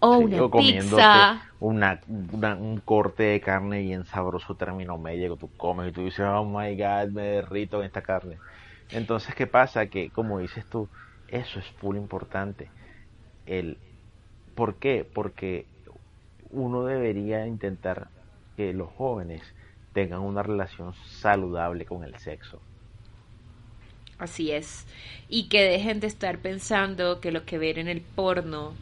[0.01, 1.43] o una pizza.
[1.61, 6.25] Una, un corte de carne bien sabroso, término medio, que tú comes y tú dices,
[6.27, 8.39] oh my god, me derrito en esta carne.
[8.91, 9.87] Entonces, ¿qué pasa?
[9.87, 10.89] Que, como dices tú,
[11.29, 12.71] eso es full importante.
[13.47, 13.79] El,
[14.57, 15.09] ¿Por qué?
[15.15, 15.67] Porque
[16.51, 18.09] uno debería intentar
[18.57, 19.43] que los jóvenes
[19.93, 22.61] tengan una relación saludable con el sexo.
[24.19, 24.87] Así es.
[25.29, 28.75] Y que dejen de estar pensando que lo que ven en el porno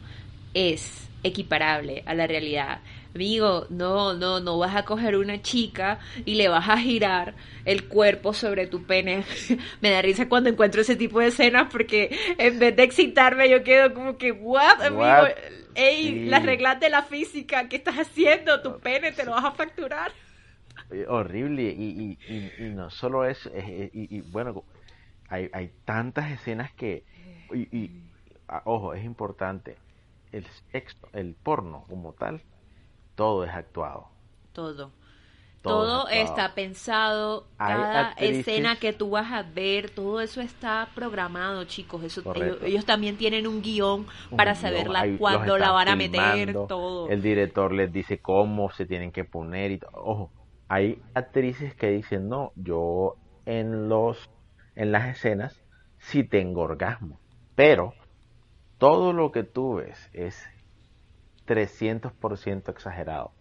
[0.53, 2.79] es equiparable a la realidad.
[3.13, 7.33] Amigo, no, no, no vas a coger una chica y le vas a girar
[7.65, 9.23] el cuerpo sobre tu pene.
[9.81, 13.63] me da risa cuando encuentro ese tipo de escenas porque en vez de excitarme yo
[13.63, 15.27] quedo como que, what, amigo,
[15.75, 18.61] ey, las reglas de la física, ¿qué estás haciendo?
[18.61, 20.11] Tu pene te lo vas a fracturar.
[20.91, 23.51] Eh, horrible y, y, y, no solo eso,
[23.93, 24.63] y, bueno,
[25.27, 27.03] hay, hay tantas escenas que,
[27.53, 27.91] y,
[28.63, 29.77] ojo, es importante,
[30.31, 32.41] el sexo, el porno como tal,
[33.15, 34.07] todo es actuado.
[34.53, 34.91] Todo.
[35.61, 42.01] Todo, está pensado, cada escena que tú vas a ver, todo eso está programado, chicos.
[42.03, 44.87] Eso, ellos, también tienen un guion para saber
[45.17, 47.09] cuándo la van a meter, todo.
[47.09, 49.91] El director les dice cómo se tienen que poner y todo.
[49.95, 50.31] Ojo,
[50.69, 54.29] hay actrices que dicen, no, yo en los
[54.75, 55.61] en las escenas
[55.97, 57.19] sí tengo orgasmo,
[57.55, 57.93] pero
[58.79, 60.43] todo lo que tú ves es
[61.47, 63.31] 300% exagerado.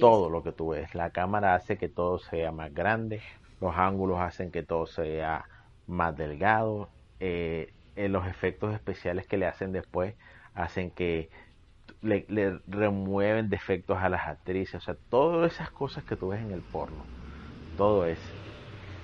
[0.00, 0.94] todo lo que tú ves.
[0.94, 3.20] La cámara hace que todo sea más grande,
[3.60, 5.44] los ángulos hacen que todo sea
[5.86, 6.88] más delgado,
[7.20, 10.14] eh, eh, los efectos especiales que le hacen después
[10.54, 11.30] hacen que
[12.02, 14.76] le, remueven defectos a las actrices.
[14.76, 17.04] O sea, todas esas cosas que tú ves en el porno,
[17.76, 18.18] todo es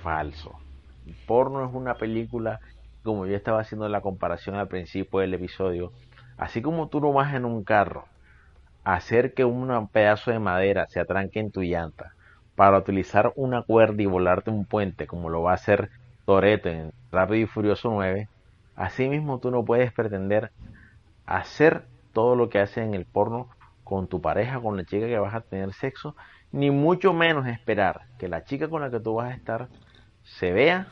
[0.03, 0.59] falso.
[1.05, 2.59] El porno es una película,
[3.03, 5.91] como yo estaba haciendo la comparación al principio del episodio,
[6.37, 8.05] así como tú no vas en un carro
[8.83, 12.13] hacer que un pedazo de madera se atranque en tu llanta
[12.55, 15.89] para utilizar una cuerda y volarte un puente como lo va a hacer
[16.25, 18.27] Toreto en Rápido y Furioso 9,
[18.75, 20.51] asimismo tú no puedes pretender
[21.25, 23.49] hacer todo lo que haces en el porno
[23.83, 26.15] con tu pareja, con la chica que vas a tener sexo,
[26.51, 29.67] ni mucho menos esperar que la chica con la que tú vas a estar
[30.23, 30.87] se vea,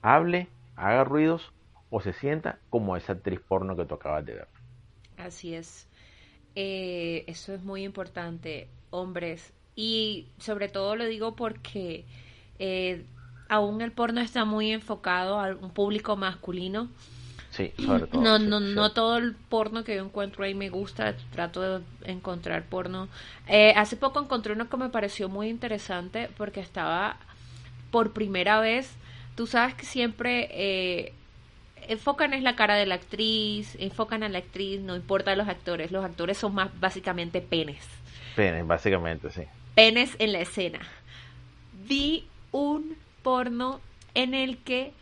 [0.00, 1.52] hable, haga ruidos
[1.90, 4.48] o se sienta como esa actriz porno que tú acabas de ver.
[5.16, 5.86] Así es.
[6.54, 9.52] Eh, eso es muy importante, hombres.
[9.76, 12.04] Y sobre todo lo digo porque
[12.58, 13.04] eh,
[13.48, 16.88] aún el porno está muy enfocado a un público masculino.
[17.50, 18.20] Sí, sobre todo.
[18.20, 21.14] No, no, no todo el porno que yo encuentro ahí me gusta.
[21.30, 23.08] Trato de encontrar porno.
[23.46, 27.16] Eh, hace poco encontré uno que me pareció muy interesante porque estaba
[27.92, 28.96] por primera vez.
[29.34, 31.12] Tú sabes que siempre
[31.88, 35.90] enfocan es la cara de la actriz, enfocan a la actriz, no importa los actores,
[35.90, 37.86] los actores son más básicamente penes.
[38.36, 39.42] Penes, básicamente, sí.
[39.74, 40.80] Penes en la escena.
[41.86, 43.80] Vi un porno
[44.14, 44.92] en el que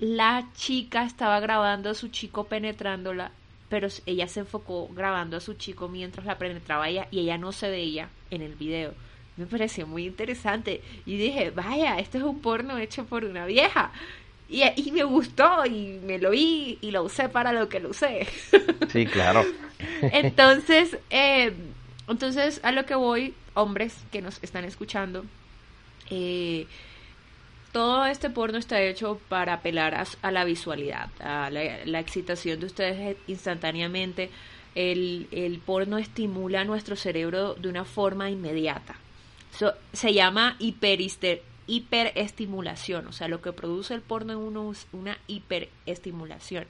[0.00, 3.30] la chica estaba grabando a su chico penetrándola,
[3.68, 7.52] pero ella se enfocó grabando a su chico mientras la penetraba ella y ella no
[7.52, 8.92] se veía en el video.
[9.36, 13.90] Me pareció muy interesante y dije, vaya, este es un porno hecho por una vieja.
[14.48, 18.26] Y, me gustó y me lo vi y lo usé para lo que lo usé.
[18.92, 19.44] Sí, claro.
[20.02, 21.52] entonces, eh,
[22.06, 25.24] entonces a lo que voy, hombres que nos están escuchando,
[26.10, 26.66] eh,
[27.72, 33.16] todo este porno está hecho para apelar a, la visualidad, a la, excitación de ustedes
[33.26, 34.30] instantáneamente.
[34.76, 38.94] El, el porno estimula nuestro cerebro de una forma inmediata.
[39.92, 45.18] Se llama hiperister hiperestimulación, o sea, lo que produce el porno en uno es una
[45.26, 46.66] hiperestimulación.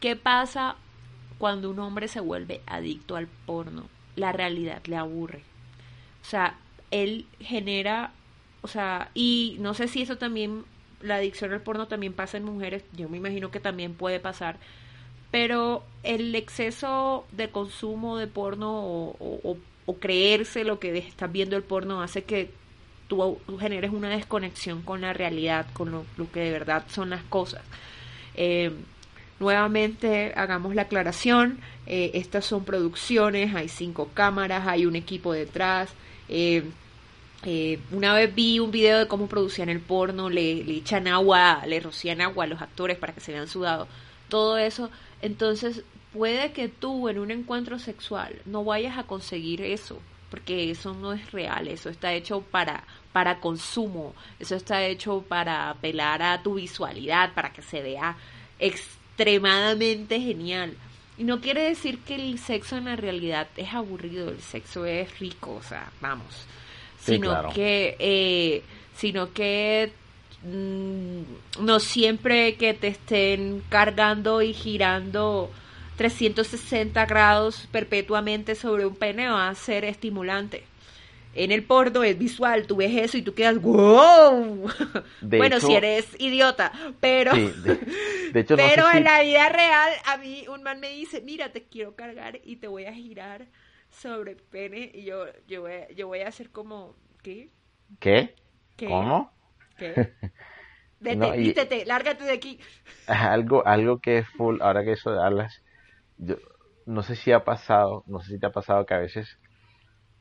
[0.00, 0.76] ¿Qué pasa
[1.38, 3.88] cuando un hombre se vuelve adicto al porno?
[4.14, 5.42] La realidad le aburre.
[6.22, 6.58] O sea,
[6.90, 8.12] él genera,
[8.62, 10.64] o sea, y no sé si eso también,
[11.02, 14.58] la adicción al porno también pasa en mujeres, yo me imagino que también puede pasar,
[15.30, 19.58] pero el exceso de consumo de porno o, o
[19.94, 22.50] creerse lo que estás viendo el porno hace que
[23.08, 27.62] tú, generes una desconexión con la realidad, con lo, que de verdad son las cosas.
[28.34, 28.72] Eh,
[29.38, 35.90] nuevamente hagamos la aclaración, eh, estas son producciones, hay cinco cámaras, hay un equipo detrás.
[36.28, 36.64] Eh,
[37.92, 41.78] una vez vi un video de cómo producían el porno, le, le, echan agua, le
[41.78, 43.86] rocían agua a los actores para que se vean sudados,
[44.28, 44.90] todo eso.
[45.22, 45.84] Entonces,
[46.16, 50.00] puede que tú en un encuentro sexual no vayas a conseguir eso,
[50.30, 55.68] porque eso no es real, eso está hecho para, para consumo, eso está hecho para
[55.68, 58.16] apelar a tu visualidad, para que se vea
[58.58, 60.74] extremadamente genial.
[61.18, 65.18] Y no quiere decir que el sexo en la realidad es aburrido, el sexo es
[65.18, 66.46] rico, o sea, vamos.
[66.98, 68.62] sino que, eh,
[68.96, 69.92] sino que
[70.42, 75.50] mm, no siempre que te estén cargando y girando
[75.96, 80.64] 360 grados perpetuamente sobre un pene va a ser estimulante.
[81.34, 84.70] En el porno es visual, tú ves eso y tú quedas wow.
[85.36, 87.32] bueno, si eres idiota, pero
[88.54, 92.40] pero en la vida real a mí un man me dice, "Mira, te quiero cargar
[92.44, 93.46] y te voy a girar
[93.90, 97.50] sobre pene y yo, yo, voy, a- yo voy a hacer como, ¿qué?
[98.00, 98.34] ¿Qué?
[98.76, 98.88] ¿Qué?
[98.88, 99.32] ¿Cómo?
[99.76, 99.96] ¿Qué?
[101.00, 101.54] Vete, No, y-
[101.86, 102.60] lárgate de aquí.
[103.06, 105.62] Algo, algo que es full, ahora que eso hablas,
[106.18, 106.36] yo
[106.86, 109.28] no sé si ha pasado, no sé si te ha pasado que a veces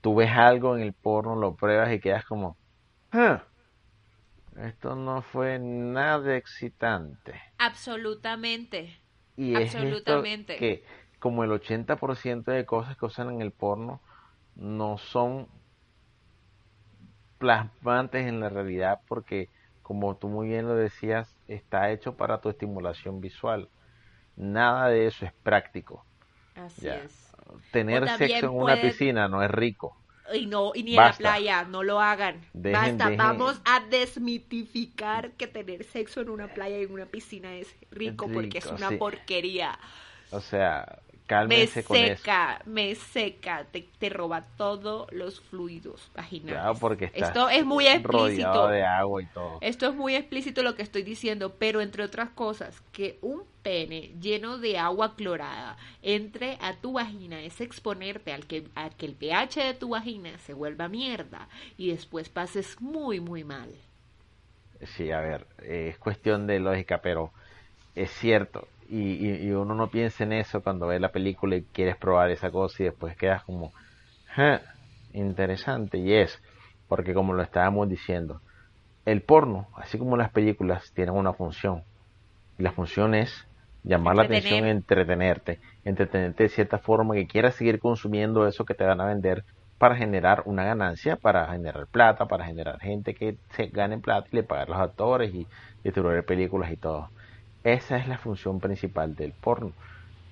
[0.01, 2.57] tú ves algo en el porno, lo pruebas y quedas como,
[3.11, 3.47] "Ah,
[4.57, 7.41] esto no fue nada excitante.
[7.59, 9.01] Absolutamente.
[9.37, 10.57] Y es esto Absolutamente.
[10.57, 10.83] que
[11.19, 14.01] como el 80% de cosas que usan en el porno
[14.55, 15.47] no son
[17.39, 19.49] plasmantes en la realidad porque,
[19.81, 23.69] como tú muy bien lo decías, está hecho para tu estimulación visual.
[24.37, 26.05] Nada de eso es práctico.
[26.55, 26.95] Así Ya.
[26.97, 27.31] es.
[27.71, 29.97] Tener sexo en una piscina no es rico.
[30.33, 31.17] Y no, y ni Basta.
[31.19, 32.41] en la playa, no lo hagan.
[32.53, 37.05] Dejen- Basta, dejen- vamos a desmitificar que tener sexo en una playa y en una
[37.05, 38.97] piscina es rico, porque es una sí.
[38.97, 39.77] porquería.
[40.31, 40.99] O sea,
[41.47, 41.81] Me eso.
[41.81, 46.61] seca, me seca, te, te roba todos los fluidos vaginales.
[46.61, 48.67] Claro, porque Esto es muy explícito.
[48.67, 49.57] de agua y todo.
[49.61, 54.13] Esto es muy explícito lo que estoy diciendo, pero entre otras cosas, que un pene
[54.21, 59.15] lleno de agua clorada entre a tu vagina es exponerte al que, a que el
[59.15, 63.69] pH de tu vagina se vuelva mierda y después pases muy, muy mal.
[64.81, 67.33] Sí, a ver, eh, es cuestión de lógica, pero
[67.95, 68.67] es cierto.
[68.87, 72.31] Y, y- y uno no piensa en eso cuando ve la película y quieres probar
[72.31, 73.73] esa cosa y después quedas como,
[74.25, 74.61] "Ja,
[75.11, 75.97] interesante.
[75.99, 76.39] Y es,
[76.87, 78.41] porque como lo estábamos diciendo,
[79.05, 81.83] el porno, así como las películas, tienen una función.
[82.57, 83.33] Y la función es
[83.83, 84.65] llamar la atención, Entretener.
[84.65, 89.43] entretenerte, entretenerte de cierta forma que quieras seguir consumiendo eso que te van a vender
[89.77, 94.37] para generar una ganancia, para generar plata, para generar gente que se gane plata y
[94.37, 95.47] le pagar a los actores y
[95.83, 97.11] distribuir películas y todo.
[97.65, 99.75] Esa es la función principal del porno.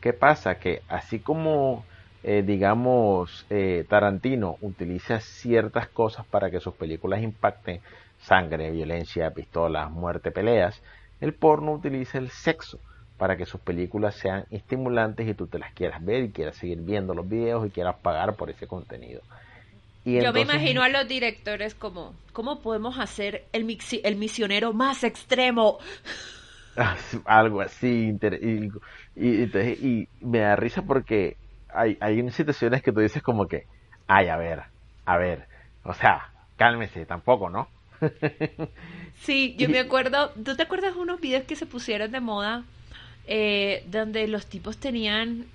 [0.02, 0.60] ¿Qué pasa?
[0.60, 1.88] Que así como,
[2.24, 7.82] eh, digamos, eh, Tarantino utiliza ciertas cosas para que sus películas impacten
[8.18, 10.82] sangre, violencia, pistolas, muerte, peleas,
[11.20, 12.80] el porno utiliza el sexo
[13.18, 16.82] para que sus películas sean estimulantes y tú te las quieras ver y quieras seguir
[16.84, 19.24] viendo los videos y quieras pagar por ese contenido.
[20.06, 24.74] Y Yo me imagino a los directores como, ¿cómo podemos hacer el, mixi- el misionero
[24.74, 25.80] más extremo?
[27.26, 27.88] algo así
[28.22, 28.70] y,
[29.16, 31.38] y, entonces- y me da risa porque
[31.70, 33.64] hay, hay unas situaciones que tú dices como que
[34.08, 34.64] ay a ver
[35.06, 35.48] a ver
[35.84, 37.68] o sea cálmese tampoco no
[39.22, 42.64] Sí, yo me acuerdo, ¿tú te acuerdas de unos videos que se pusieron de moda
[43.28, 45.46] eh, donde los tipos tenían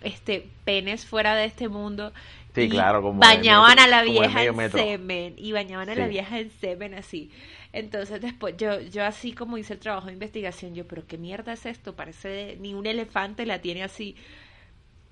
[0.00, 2.12] este penes fuera de este mundo
[2.54, 6.06] Sí, y claro, como bañaban metro- a la vieja en semen y bañaban a la
[6.06, 7.30] vieja en semen así.
[7.78, 11.52] Entonces después yo yo así como hice el trabajo de investigación, yo, pero qué mierda
[11.54, 14.16] es esto, parece de- ni un elefante la tiene así.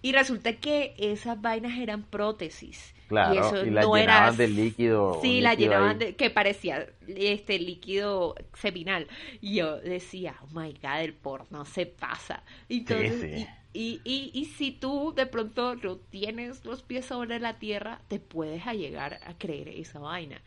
[0.03, 2.95] Y resulta que esas vainas eran prótesis.
[3.09, 5.99] Claro, y eso y la no llenaban era de líquido, Sí, la líquido llenaban ahí.
[5.99, 9.09] de que parecía este líquido seminal.
[9.41, 12.43] Y yo decía, oh my god, el porno se pasa.
[12.69, 13.33] Entonces, sí.
[13.33, 18.01] Y, y, y, y si tú de pronto no tienes los pies sobre la tierra,
[18.09, 20.43] te puedes llegar a creer esa vaina.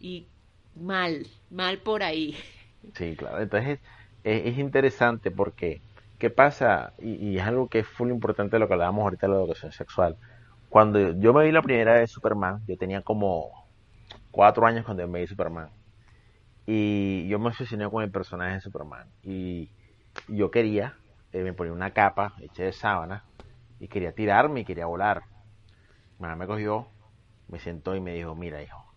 [0.00, 0.26] Y
[0.74, 2.36] mal, mal por ahí.
[2.94, 3.40] Sí, claro.
[3.40, 3.80] Entonces
[4.24, 5.82] es, es interesante porque,
[6.18, 6.94] ¿qué pasa?
[6.98, 9.40] Y, y es algo que es full importante de lo que hablábamos ahorita de la
[9.40, 10.16] educación sexual.
[10.68, 13.50] Cuando yo me vi la primera vez Superman, yo tenía como
[14.30, 15.70] cuatro años cuando me vi Superman.
[16.66, 19.08] Y yo me obsesioné con el personaje de Superman.
[19.22, 19.70] Y
[20.28, 20.96] yo quería,
[21.32, 23.24] eh, me ponía una capa hecha de sábana
[23.80, 25.22] y quería tirarme y quería volar.
[26.18, 26.88] Mi mamá me cogió,
[27.48, 28.91] me sentó y me dijo, mira hijo,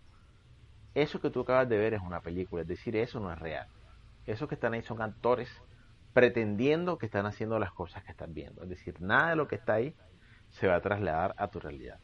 [0.96, 3.66] eso que tú acabas de ver es una película, es decir, eso no es real.
[4.24, 5.50] Esos que están ahí son actores
[6.14, 8.62] pretendiendo que están haciendo las cosas que están viendo.
[8.62, 9.94] Es decir, nada de lo que está ahí
[10.52, 11.98] se va a trasladar a tu realidad.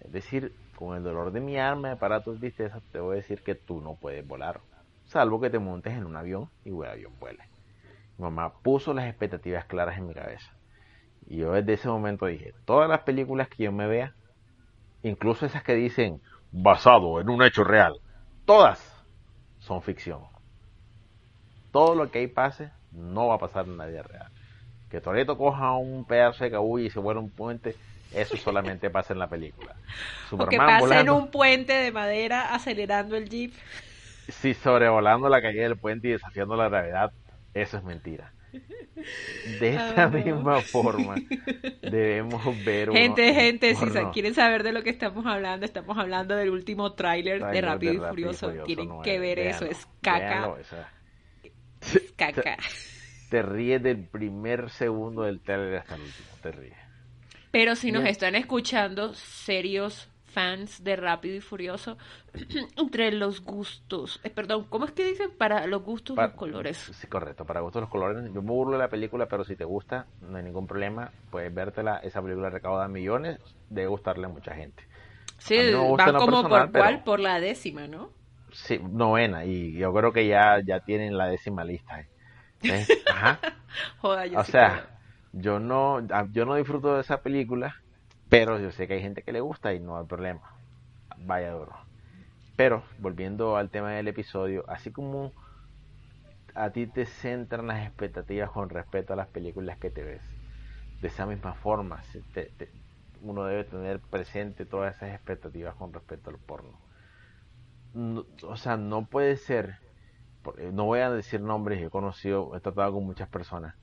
[0.00, 3.16] Es decir, con el dolor de mi alma, de para tus tristezas, te voy a
[3.16, 4.60] decir que tú no puedes volar.
[5.06, 7.42] Salvo que te montes en un avión y el avión vuele.
[8.16, 10.52] Mi mamá puso las expectativas claras en mi cabeza.
[11.26, 14.14] Y yo desde ese momento dije, todas las películas que yo me vea,
[15.02, 16.22] incluso esas que dicen
[16.52, 18.00] basado en un hecho real,
[18.50, 18.80] todas
[19.60, 20.22] son ficción.
[21.70, 24.26] Todo lo que ahí pase no va a pasar en la vida real.
[24.90, 27.76] Que Toreto coja un pedazo de cabulla y se vuelva un puente,
[28.12, 29.76] eso solamente pasa en la película.
[30.32, 33.54] O que pasen volando, un puente de madera acelerando el jeep.
[34.26, 37.12] sí, sobrevolando la calle del puente y desafiando la gravedad,
[37.54, 38.32] eso es mentira.
[39.60, 41.14] De esa misma forma,
[41.82, 44.12] debemos ver Gente, gente, si porno.
[44.12, 47.92] quieren saber de lo que estamos hablando, estamos hablando del último tráiler de Tráiler Rápido
[47.92, 48.52] de y Furioso.
[48.64, 52.56] Tienen no que es, ver eso, es caca, véanlo, es caca.
[53.30, 56.78] te ríes del primer segundo del trailer hasta el último, te ríes.
[57.52, 61.98] Pero si nos están escuchando serios fans de Rápido y Furioso,
[62.76, 65.30] entre los gustos, eh, perdón, ¿cómo es que dicen?
[65.36, 66.76] Para los gustos, los colores.
[66.94, 68.24] Sí, correcto, para gustos los colores.
[68.32, 71.52] Yo me burlo de la película, pero si te gusta, no hay ningún problema, puedes
[71.52, 71.98] vértela.
[71.98, 74.84] Esa película recauda millones, debe gustarle a mucha gente.
[75.38, 75.56] Sí,
[75.96, 78.10] van como por cuál, por la décima, ¿no?
[78.52, 82.00] Sí, novena, y yo creo que ya, ya tienen la décima lista.
[82.00, 82.06] ¿eh?
[83.10, 83.38] Ajá.
[84.02, 84.98] o sea,
[85.32, 87.79] yo no, yo no disfruto de esa película,
[88.30, 90.40] pero yo sé que hay gente que le gusta y no hay problema.
[91.18, 91.74] Vaya duro.
[92.56, 95.32] Pero, volviendo al tema del episodio, así como
[96.54, 100.22] a ti te centran las expectativas con respecto a las películas que te ves,
[101.00, 102.02] de esa misma forma,
[103.22, 106.78] uno debe tener presente todas esas expectativas con respecto al porno.
[108.46, 109.76] o sea, no puede ser,
[110.72, 113.74] no voy a decir nombres, he conocido, he tratado con muchas personas,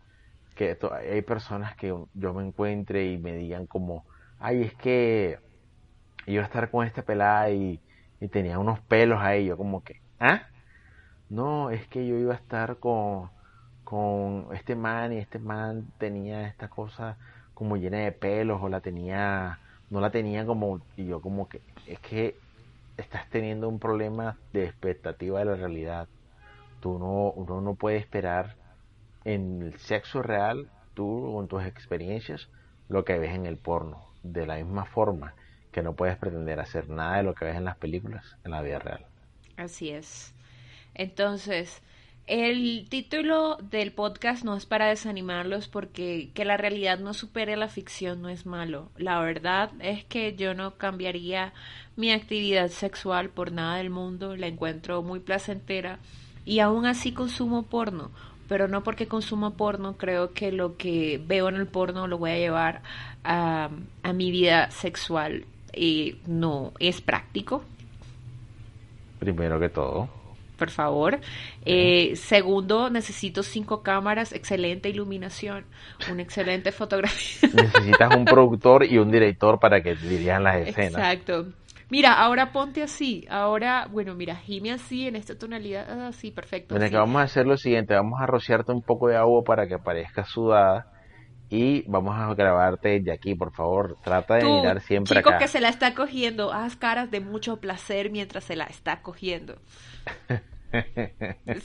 [0.55, 0.77] que
[1.11, 4.05] hay personas que yo me encuentre y me digan como,
[4.39, 5.39] ay, es que
[6.25, 7.79] iba a estar con esta pelada y,
[8.31, 10.47] tenía unos pelos ahí, yo como que, ¿ah?
[11.29, 13.29] No, es que yo iba a estar con,
[13.83, 17.17] con este man y este man tenía esta cosa
[17.53, 19.59] como llena de pelos o la tenía,
[19.89, 22.35] no la tenía como, y yo como que, es que
[22.97, 26.07] estás teniendo un problema de expectativa de la realidad.
[26.81, 28.55] Tú no, uno no puede esperar
[29.25, 32.49] en el sexo real, tú con tus experiencias,
[32.89, 34.06] lo que ves en el porno.
[34.31, 35.33] De la misma forma
[35.71, 38.61] que no puedes pretender hacer nada de lo que ves en las películas en la
[38.61, 39.05] vida real.
[39.57, 40.33] Así es.
[40.93, 41.81] Entonces,
[42.27, 47.69] el título del podcast no es para desanimarlos porque que la realidad no supere la
[47.69, 48.91] ficción no es malo.
[48.97, 51.53] La verdad es que yo no cambiaría
[51.95, 55.99] mi actividad sexual por nada del mundo, la encuentro muy placentera
[56.43, 58.11] y aún así consumo porno,
[58.47, 62.31] pero no porque consumo porno creo que lo que veo en el porno lo voy
[62.31, 62.81] a llevar
[63.23, 63.69] a,
[64.03, 67.63] a mi vida sexual y no es práctico.
[69.19, 70.17] Primero que todo
[70.57, 71.19] por favor.
[71.65, 75.65] Eh, segundo, necesito cinco cámaras, excelente iluminación,
[76.11, 77.49] una excelente fotografía.
[77.53, 80.95] Necesitas un productor y un director para que dirijan las escenas.
[80.95, 81.45] Exacto.
[81.89, 83.25] Mira, ahora ponte así.
[83.29, 86.75] Ahora, bueno, mira, gime así en esta tonalidad así, perfecto.
[86.75, 89.67] Mira, que vamos a hacer lo siguiente, vamos a rociarte un poco de agua para
[89.67, 90.91] que parezca sudada
[91.49, 93.97] y vamos a grabarte de aquí, por favor.
[94.03, 98.11] Trata de mirar siempre chico que se la está cogiendo, haz caras de mucho placer
[98.11, 99.55] mientras se la está cogiendo.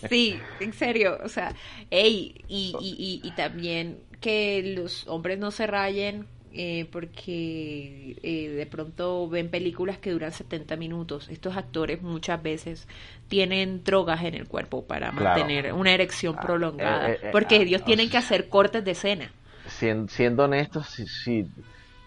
[0.09, 1.53] Sí, en serio, o sea,
[1.91, 8.67] hey, y, y, y, también que los hombres no se rayen eh, porque eh, de
[8.67, 11.29] pronto ven películas que duran 70 minutos.
[11.29, 12.89] Estos actores muchas veces
[13.29, 17.85] tienen drogas en el cuerpo para mantener una erección ah, prolongada, eh, porque ah, ellos
[17.85, 19.33] tienen que hacer cortes de escena.
[19.67, 21.47] Siendo, siendo honestos, si, si,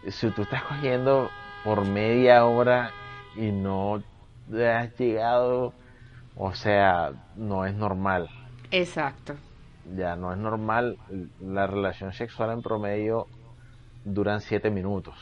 [0.08, 1.30] si tú estás cogiendo
[1.64, 2.91] por media hora
[3.36, 4.04] y no
[4.52, 5.74] has llegado
[6.36, 8.30] o sea, no es normal.
[8.72, 9.36] Exacto.
[9.96, 10.98] Ya no es normal.
[11.39, 13.28] La relación sexual en promedio
[14.06, 15.16] duran siete minutos.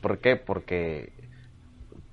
[0.00, 0.36] ¿Por qué?
[0.36, 1.12] Porque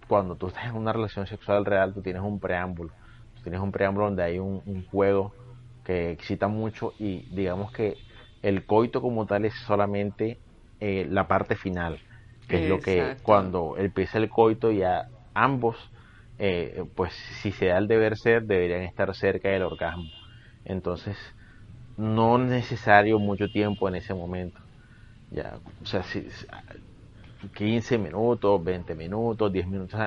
[0.07, 2.91] cuando tú estás en una relación sexual real, tú tienes un preámbulo.
[3.35, 5.33] Tú tienes un preámbulo donde hay un, juego
[5.85, 7.95] que excita mucho y digamos que
[8.41, 10.37] el coito como tal es solamente
[10.79, 11.99] eh, la parte final,
[12.47, 15.77] que es lo que cuando empieza el coito ya ambos
[16.43, 20.09] eh, pues si se da el deber ser, deberían estar cerca del orgasmo.
[20.65, 21.15] Entonces,
[21.97, 24.59] no necesario mucho tiempo en ese momento.
[25.31, 26.27] Ya, o sea, si,
[27.55, 29.99] 15 minutos, 20 minutos, 10 minutos.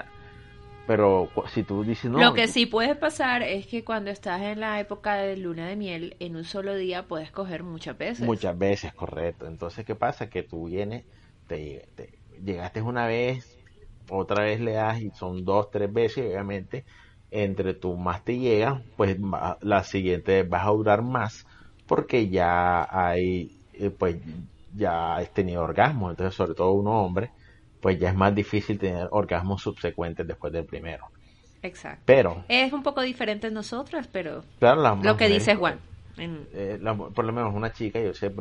[0.87, 2.19] Pero si tú dices no.
[2.19, 5.77] Lo que sí puede pasar es que cuando estás en la época de luna de
[5.77, 8.27] miel, en un solo día puedes coger muchas veces.
[8.27, 9.47] Muchas veces, correcto.
[9.47, 10.29] Entonces, ¿qué pasa?
[10.29, 11.05] Que tú vienes,
[11.47, 11.89] te
[12.45, 13.59] llegaste una vez,
[14.11, 16.85] otra vez le das y son dos, tres veces, obviamente,
[17.31, 19.17] entre tú más te llega, pues
[19.61, 21.47] la siguiente vas a durar más
[21.87, 24.17] porque ya hay, eh, pues
[24.77, 27.31] ya has tenido orgasmo, entonces sobre todo uno hombre,
[27.81, 31.07] pues ya es más difícil tener orgasmos subsecuentes después del primero.
[31.63, 32.03] Exacto.
[32.05, 35.79] Pero es un poco diferente en nosotras, pero lo que dice Juan.
[36.17, 36.79] Eh,
[37.15, 38.33] por lo menos una chica, yo sé,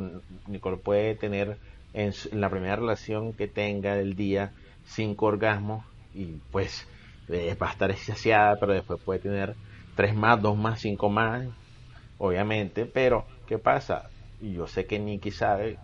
[0.48, 1.58] Nicole puede tener
[1.94, 4.52] en, en la primera relación que tenga del día
[4.86, 6.88] cinco orgasmos y pues
[7.30, 9.56] eh, va a estar saciada, pero después puede tener
[9.96, 11.48] tres más, dos más, cinco más,
[12.18, 14.10] obviamente, pero ¿qué pasa?
[14.42, 15.78] Yo sé que Nicky sabe,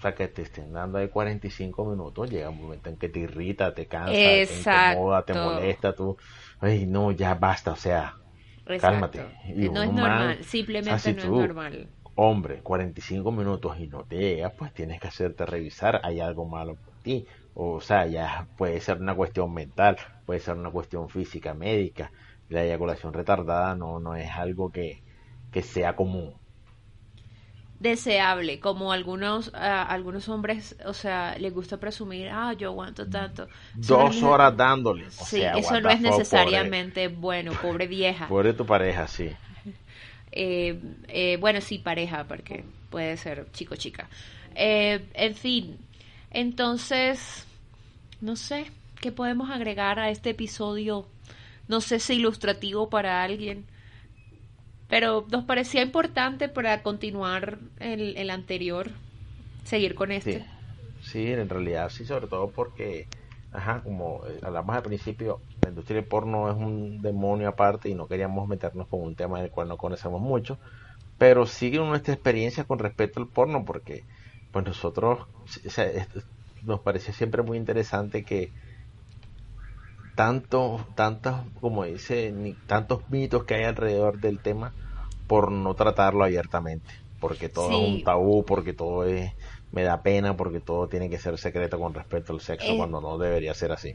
[0.00, 3.18] o sea, que te estén dando de 45 minutos, llega un momento en que te
[3.18, 4.48] irrita, te cansa, te
[4.94, 6.16] incomoda, te molesta, tú,
[6.58, 8.14] ay, no, ya basta, o sea,
[8.80, 9.26] cálmate.
[9.54, 11.90] no es normal, simplemente no es normal.
[12.14, 16.76] hombre, 45 minutos y no te llega, pues tienes que hacerte revisar, hay algo malo
[16.76, 17.26] por ti.
[17.52, 22.10] O sea, ya puede ser una cuestión mental, puede ser una cuestión física, médica.
[22.48, 25.02] La eyaculación retardada no, no es algo que,
[25.52, 26.39] que sea común
[27.80, 33.48] deseable, como algunos algunos hombres, o sea, les gusta presumir, ah, yo aguanto tanto.
[33.74, 35.10] Dos horas dándole.
[35.10, 38.28] sí, eso no es necesariamente bueno, pobre vieja.
[38.28, 39.30] Pobre tu pareja, sí.
[40.32, 44.08] Eh, eh, bueno, sí, pareja, porque puede ser chico chica.
[44.54, 45.76] Eh, en fin,
[46.30, 47.44] entonces,
[48.20, 48.70] no sé,
[49.00, 51.08] ¿qué podemos agregar a este episodio?
[51.66, 53.66] No sé si ilustrativo para alguien
[54.90, 58.90] pero nos parecía importante para continuar el, el anterior,
[59.64, 60.44] seguir con este.
[61.00, 61.28] Sí.
[61.28, 63.06] en realidad sí, sobre todo porque,
[63.52, 67.94] ajá, como eh, hablamos al principio, la industria del porno es un demonio aparte y
[67.94, 70.58] no queríamos meternos con un tema del cual no conocemos mucho,
[71.18, 74.02] pero sigue nuestra experiencia con respecto al porno porque
[74.50, 75.20] pues nosotros
[76.62, 78.50] nos parecía siempre muy interesante que
[80.20, 82.34] tantos, tantos, como dice,
[82.66, 84.74] tantos mitos que hay alrededor del tema
[85.26, 86.90] por no tratarlo abiertamente,
[87.20, 89.32] porque todo es un tabú, porque todo es,
[89.72, 93.00] me da pena, porque todo tiene que ser secreto con respecto al sexo, eh, cuando
[93.00, 93.94] no debería ser así.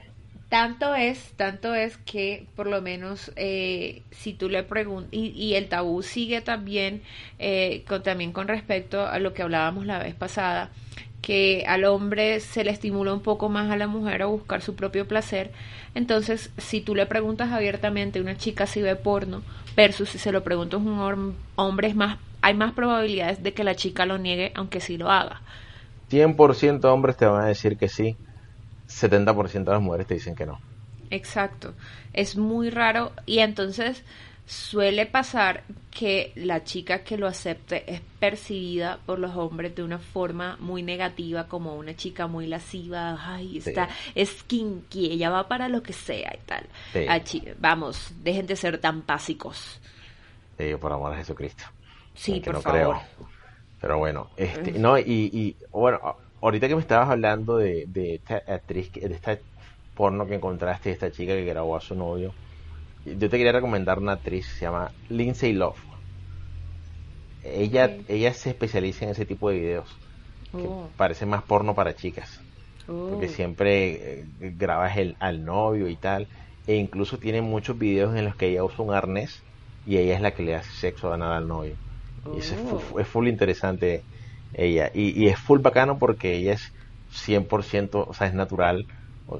[0.49, 5.69] Tanto es, tanto es que por lo menos eh, si tú le preguntas, y, el
[5.69, 7.03] tabú sigue también,
[7.37, 10.71] eh, con, también con respecto a lo que hablábamos la vez pasada,
[11.25, 14.75] que al hombre se le estimula un poco más a la mujer a buscar su
[14.75, 15.51] propio placer.
[15.95, 19.41] Entonces, si tú le preguntas abiertamente a una chica si ve porno,
[19.75, 23.63] versus si se lo preguntas a un hombre, es más, hay más probabilidades de que
[23.63, 25.41] la chica lo niegue, aunque sí lo haga.
[26.11, 28.15] 100% de hombres te van a decir que sí,
[28.87, 30.59] 70% de las mujeres te dicen que no.
[31.09, 31.73] Exacto,
[32.13, 34.03] es muy raro y entonces
[34.45, 39.97] suele pasar que la chica que lo acepte es percibida por los hombres de una
[39.97, 45.67] forma muy negativa, como una chica muy lasciva, ay, está, es kinky, ella va para
[45.67, 46.67] lo que sea y tal.
[47.59, 49.79] vamos, dejen de ser tan básicos.
[50.79, 51.63] por amor a Jesucristo.
[52.13, 52.97] Sí, por favor.
[53.81, 55.99] Pero bueno, este, no, y, bueno,
[56.41, 59.37] ahorita que me estabas hablando de, de esta actriz, de esta
[59.95, 62.33] porno que encontraste, esta chica que grabó a su novio,
[63.05, 65.77] yo te quería recomendar una actriz, se llama Lindsay Love.
[67.43, 69.95] Ella, ella se especializa en ese tipo de videos,
[70.51, 70.89] que oh.
[70.97, 72.41] parece más porno para chicas.
[72.87, 73.29] Porque oh.
[73.29, 76.27] siempre eh, grabas el, al novio y tal.
[76.67, 79.43] E incluso tiene muchos videos en los que ella usa un arnés
[79.85, 81.75] y ella es la que le hace sexo a nada al novio.
[82.35, 82.55] Y eso
[82.93, 82.99] oh.
[82.99, 84.03] es, full interesante
[84.53, 84.89] ella.
[84.93, 86.73] Y, y, es full bacano porque ella es
[87.13, 88.87] 100%, o sea, es natural.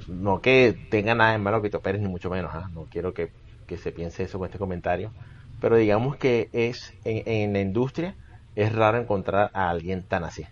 [0.07, 2.51] No que tenga nada de malo que te operes, ni mucho menos.
[2.53, 2.69] ¿ah?
[2.73, 3.31] No quiero que
[3.67, 5.11] que se piense eso con este comentario,
[5.59, 8.15] pero digamos que es en, la industria
[8.55, 10.45] es raro encontrar a alguien tan así.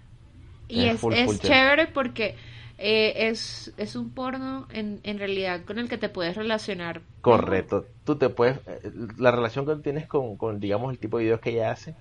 [0.67, 2.35] Y es, es, chévere porque
[2.77, 7.01] eh, es, es un porno en, en realidad con el que te puedes relacionar.
[7.21, 7.85] Correcto.
[8.03, 11.39] Tú te puedes, eh, la relación que tienes con, con, digamos, el tipo de videos
[11.39, 11.95] que ella hace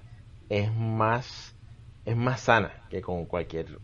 [0.49, 1.55] es más,
[2.05, 3.79] es más sana que con cualquier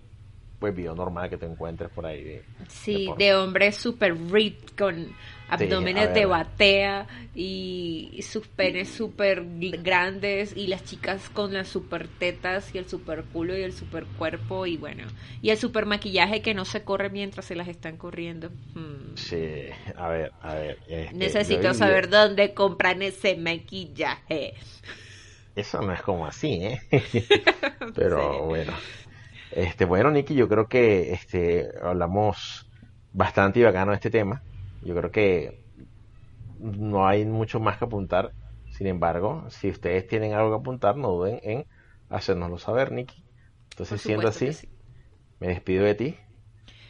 [0.58, 2.24] pues video normal que te encuentres por ahí.
[2.24, 5.08] De, sí, de, hombres super ripped con
[5.48, 9.44] abdómenes de batea y, sus penes super
[9.82, 14.04] grandes y las chicas con las super tetas y el super culo y el super
[14.04, 15.04] cuerpo y bueno,
[15.40, 18.50] y el super maquillaje que no se corre mientras se las están corriendo.
[18.74, 19.14] Hmm.
[19.14, 20.78] Sí, a ver, a ver.
[21.14, 24.54] Necesito saber dónde compran ese maquillaje.
[25.56, 26.80] Eso no es como así, ¿eh?
[27.94, 28.72] Pero bueno.
[29.50, 32.66] Este, bueno, Nicky, yo creo que este, hablamos
[33.12, 34.42] bastante y bacano de este tema.
[34.88, 35.60] Yo creo que
[36.58, 38.32] no hay mucho más que apuntar.
[38.70, 41.66] Sin embargo, si ustedes tienen algo que apuntar, no duden en
[42.08, 43.22] hacérnoslo saber, Nicky.
[43.72, 44.48] Entonces, siendo así,
[45.40, 46.16] me despido de ti.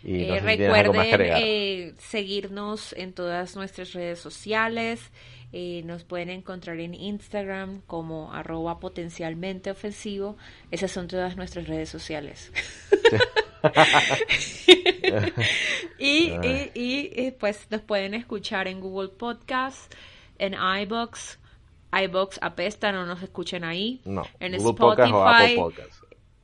[0.05, 5.11] Y eh, recuerden eh, seguirnos en todas nuestras redes sociales.
[5.53, 10.37] Eh, nos pueden encontrar en Instagram como arroba potencialmente ofensivo.
[10.71, 12.53] Esas son todas nuestras redes sociales.
[15.99, 19.93] y, y, y, eh, pues nos pueden escuchar en Google Podcast,
[20.39, 21.39] en iBox.
[21.93, 24.01] iBox apesta, no nos escuchen ahí.
[24.05, 25.59] No, en Spotify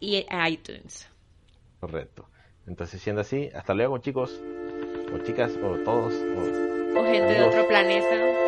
[0.01, 1.09] y iTunes.
[1.81, 2.29] Correcto.
[2.67, 4.41] Entonces, siendo así, hasta luego, chicos,
[5.15, 8.45] o chicas, o todos, o, gente de otro planeta.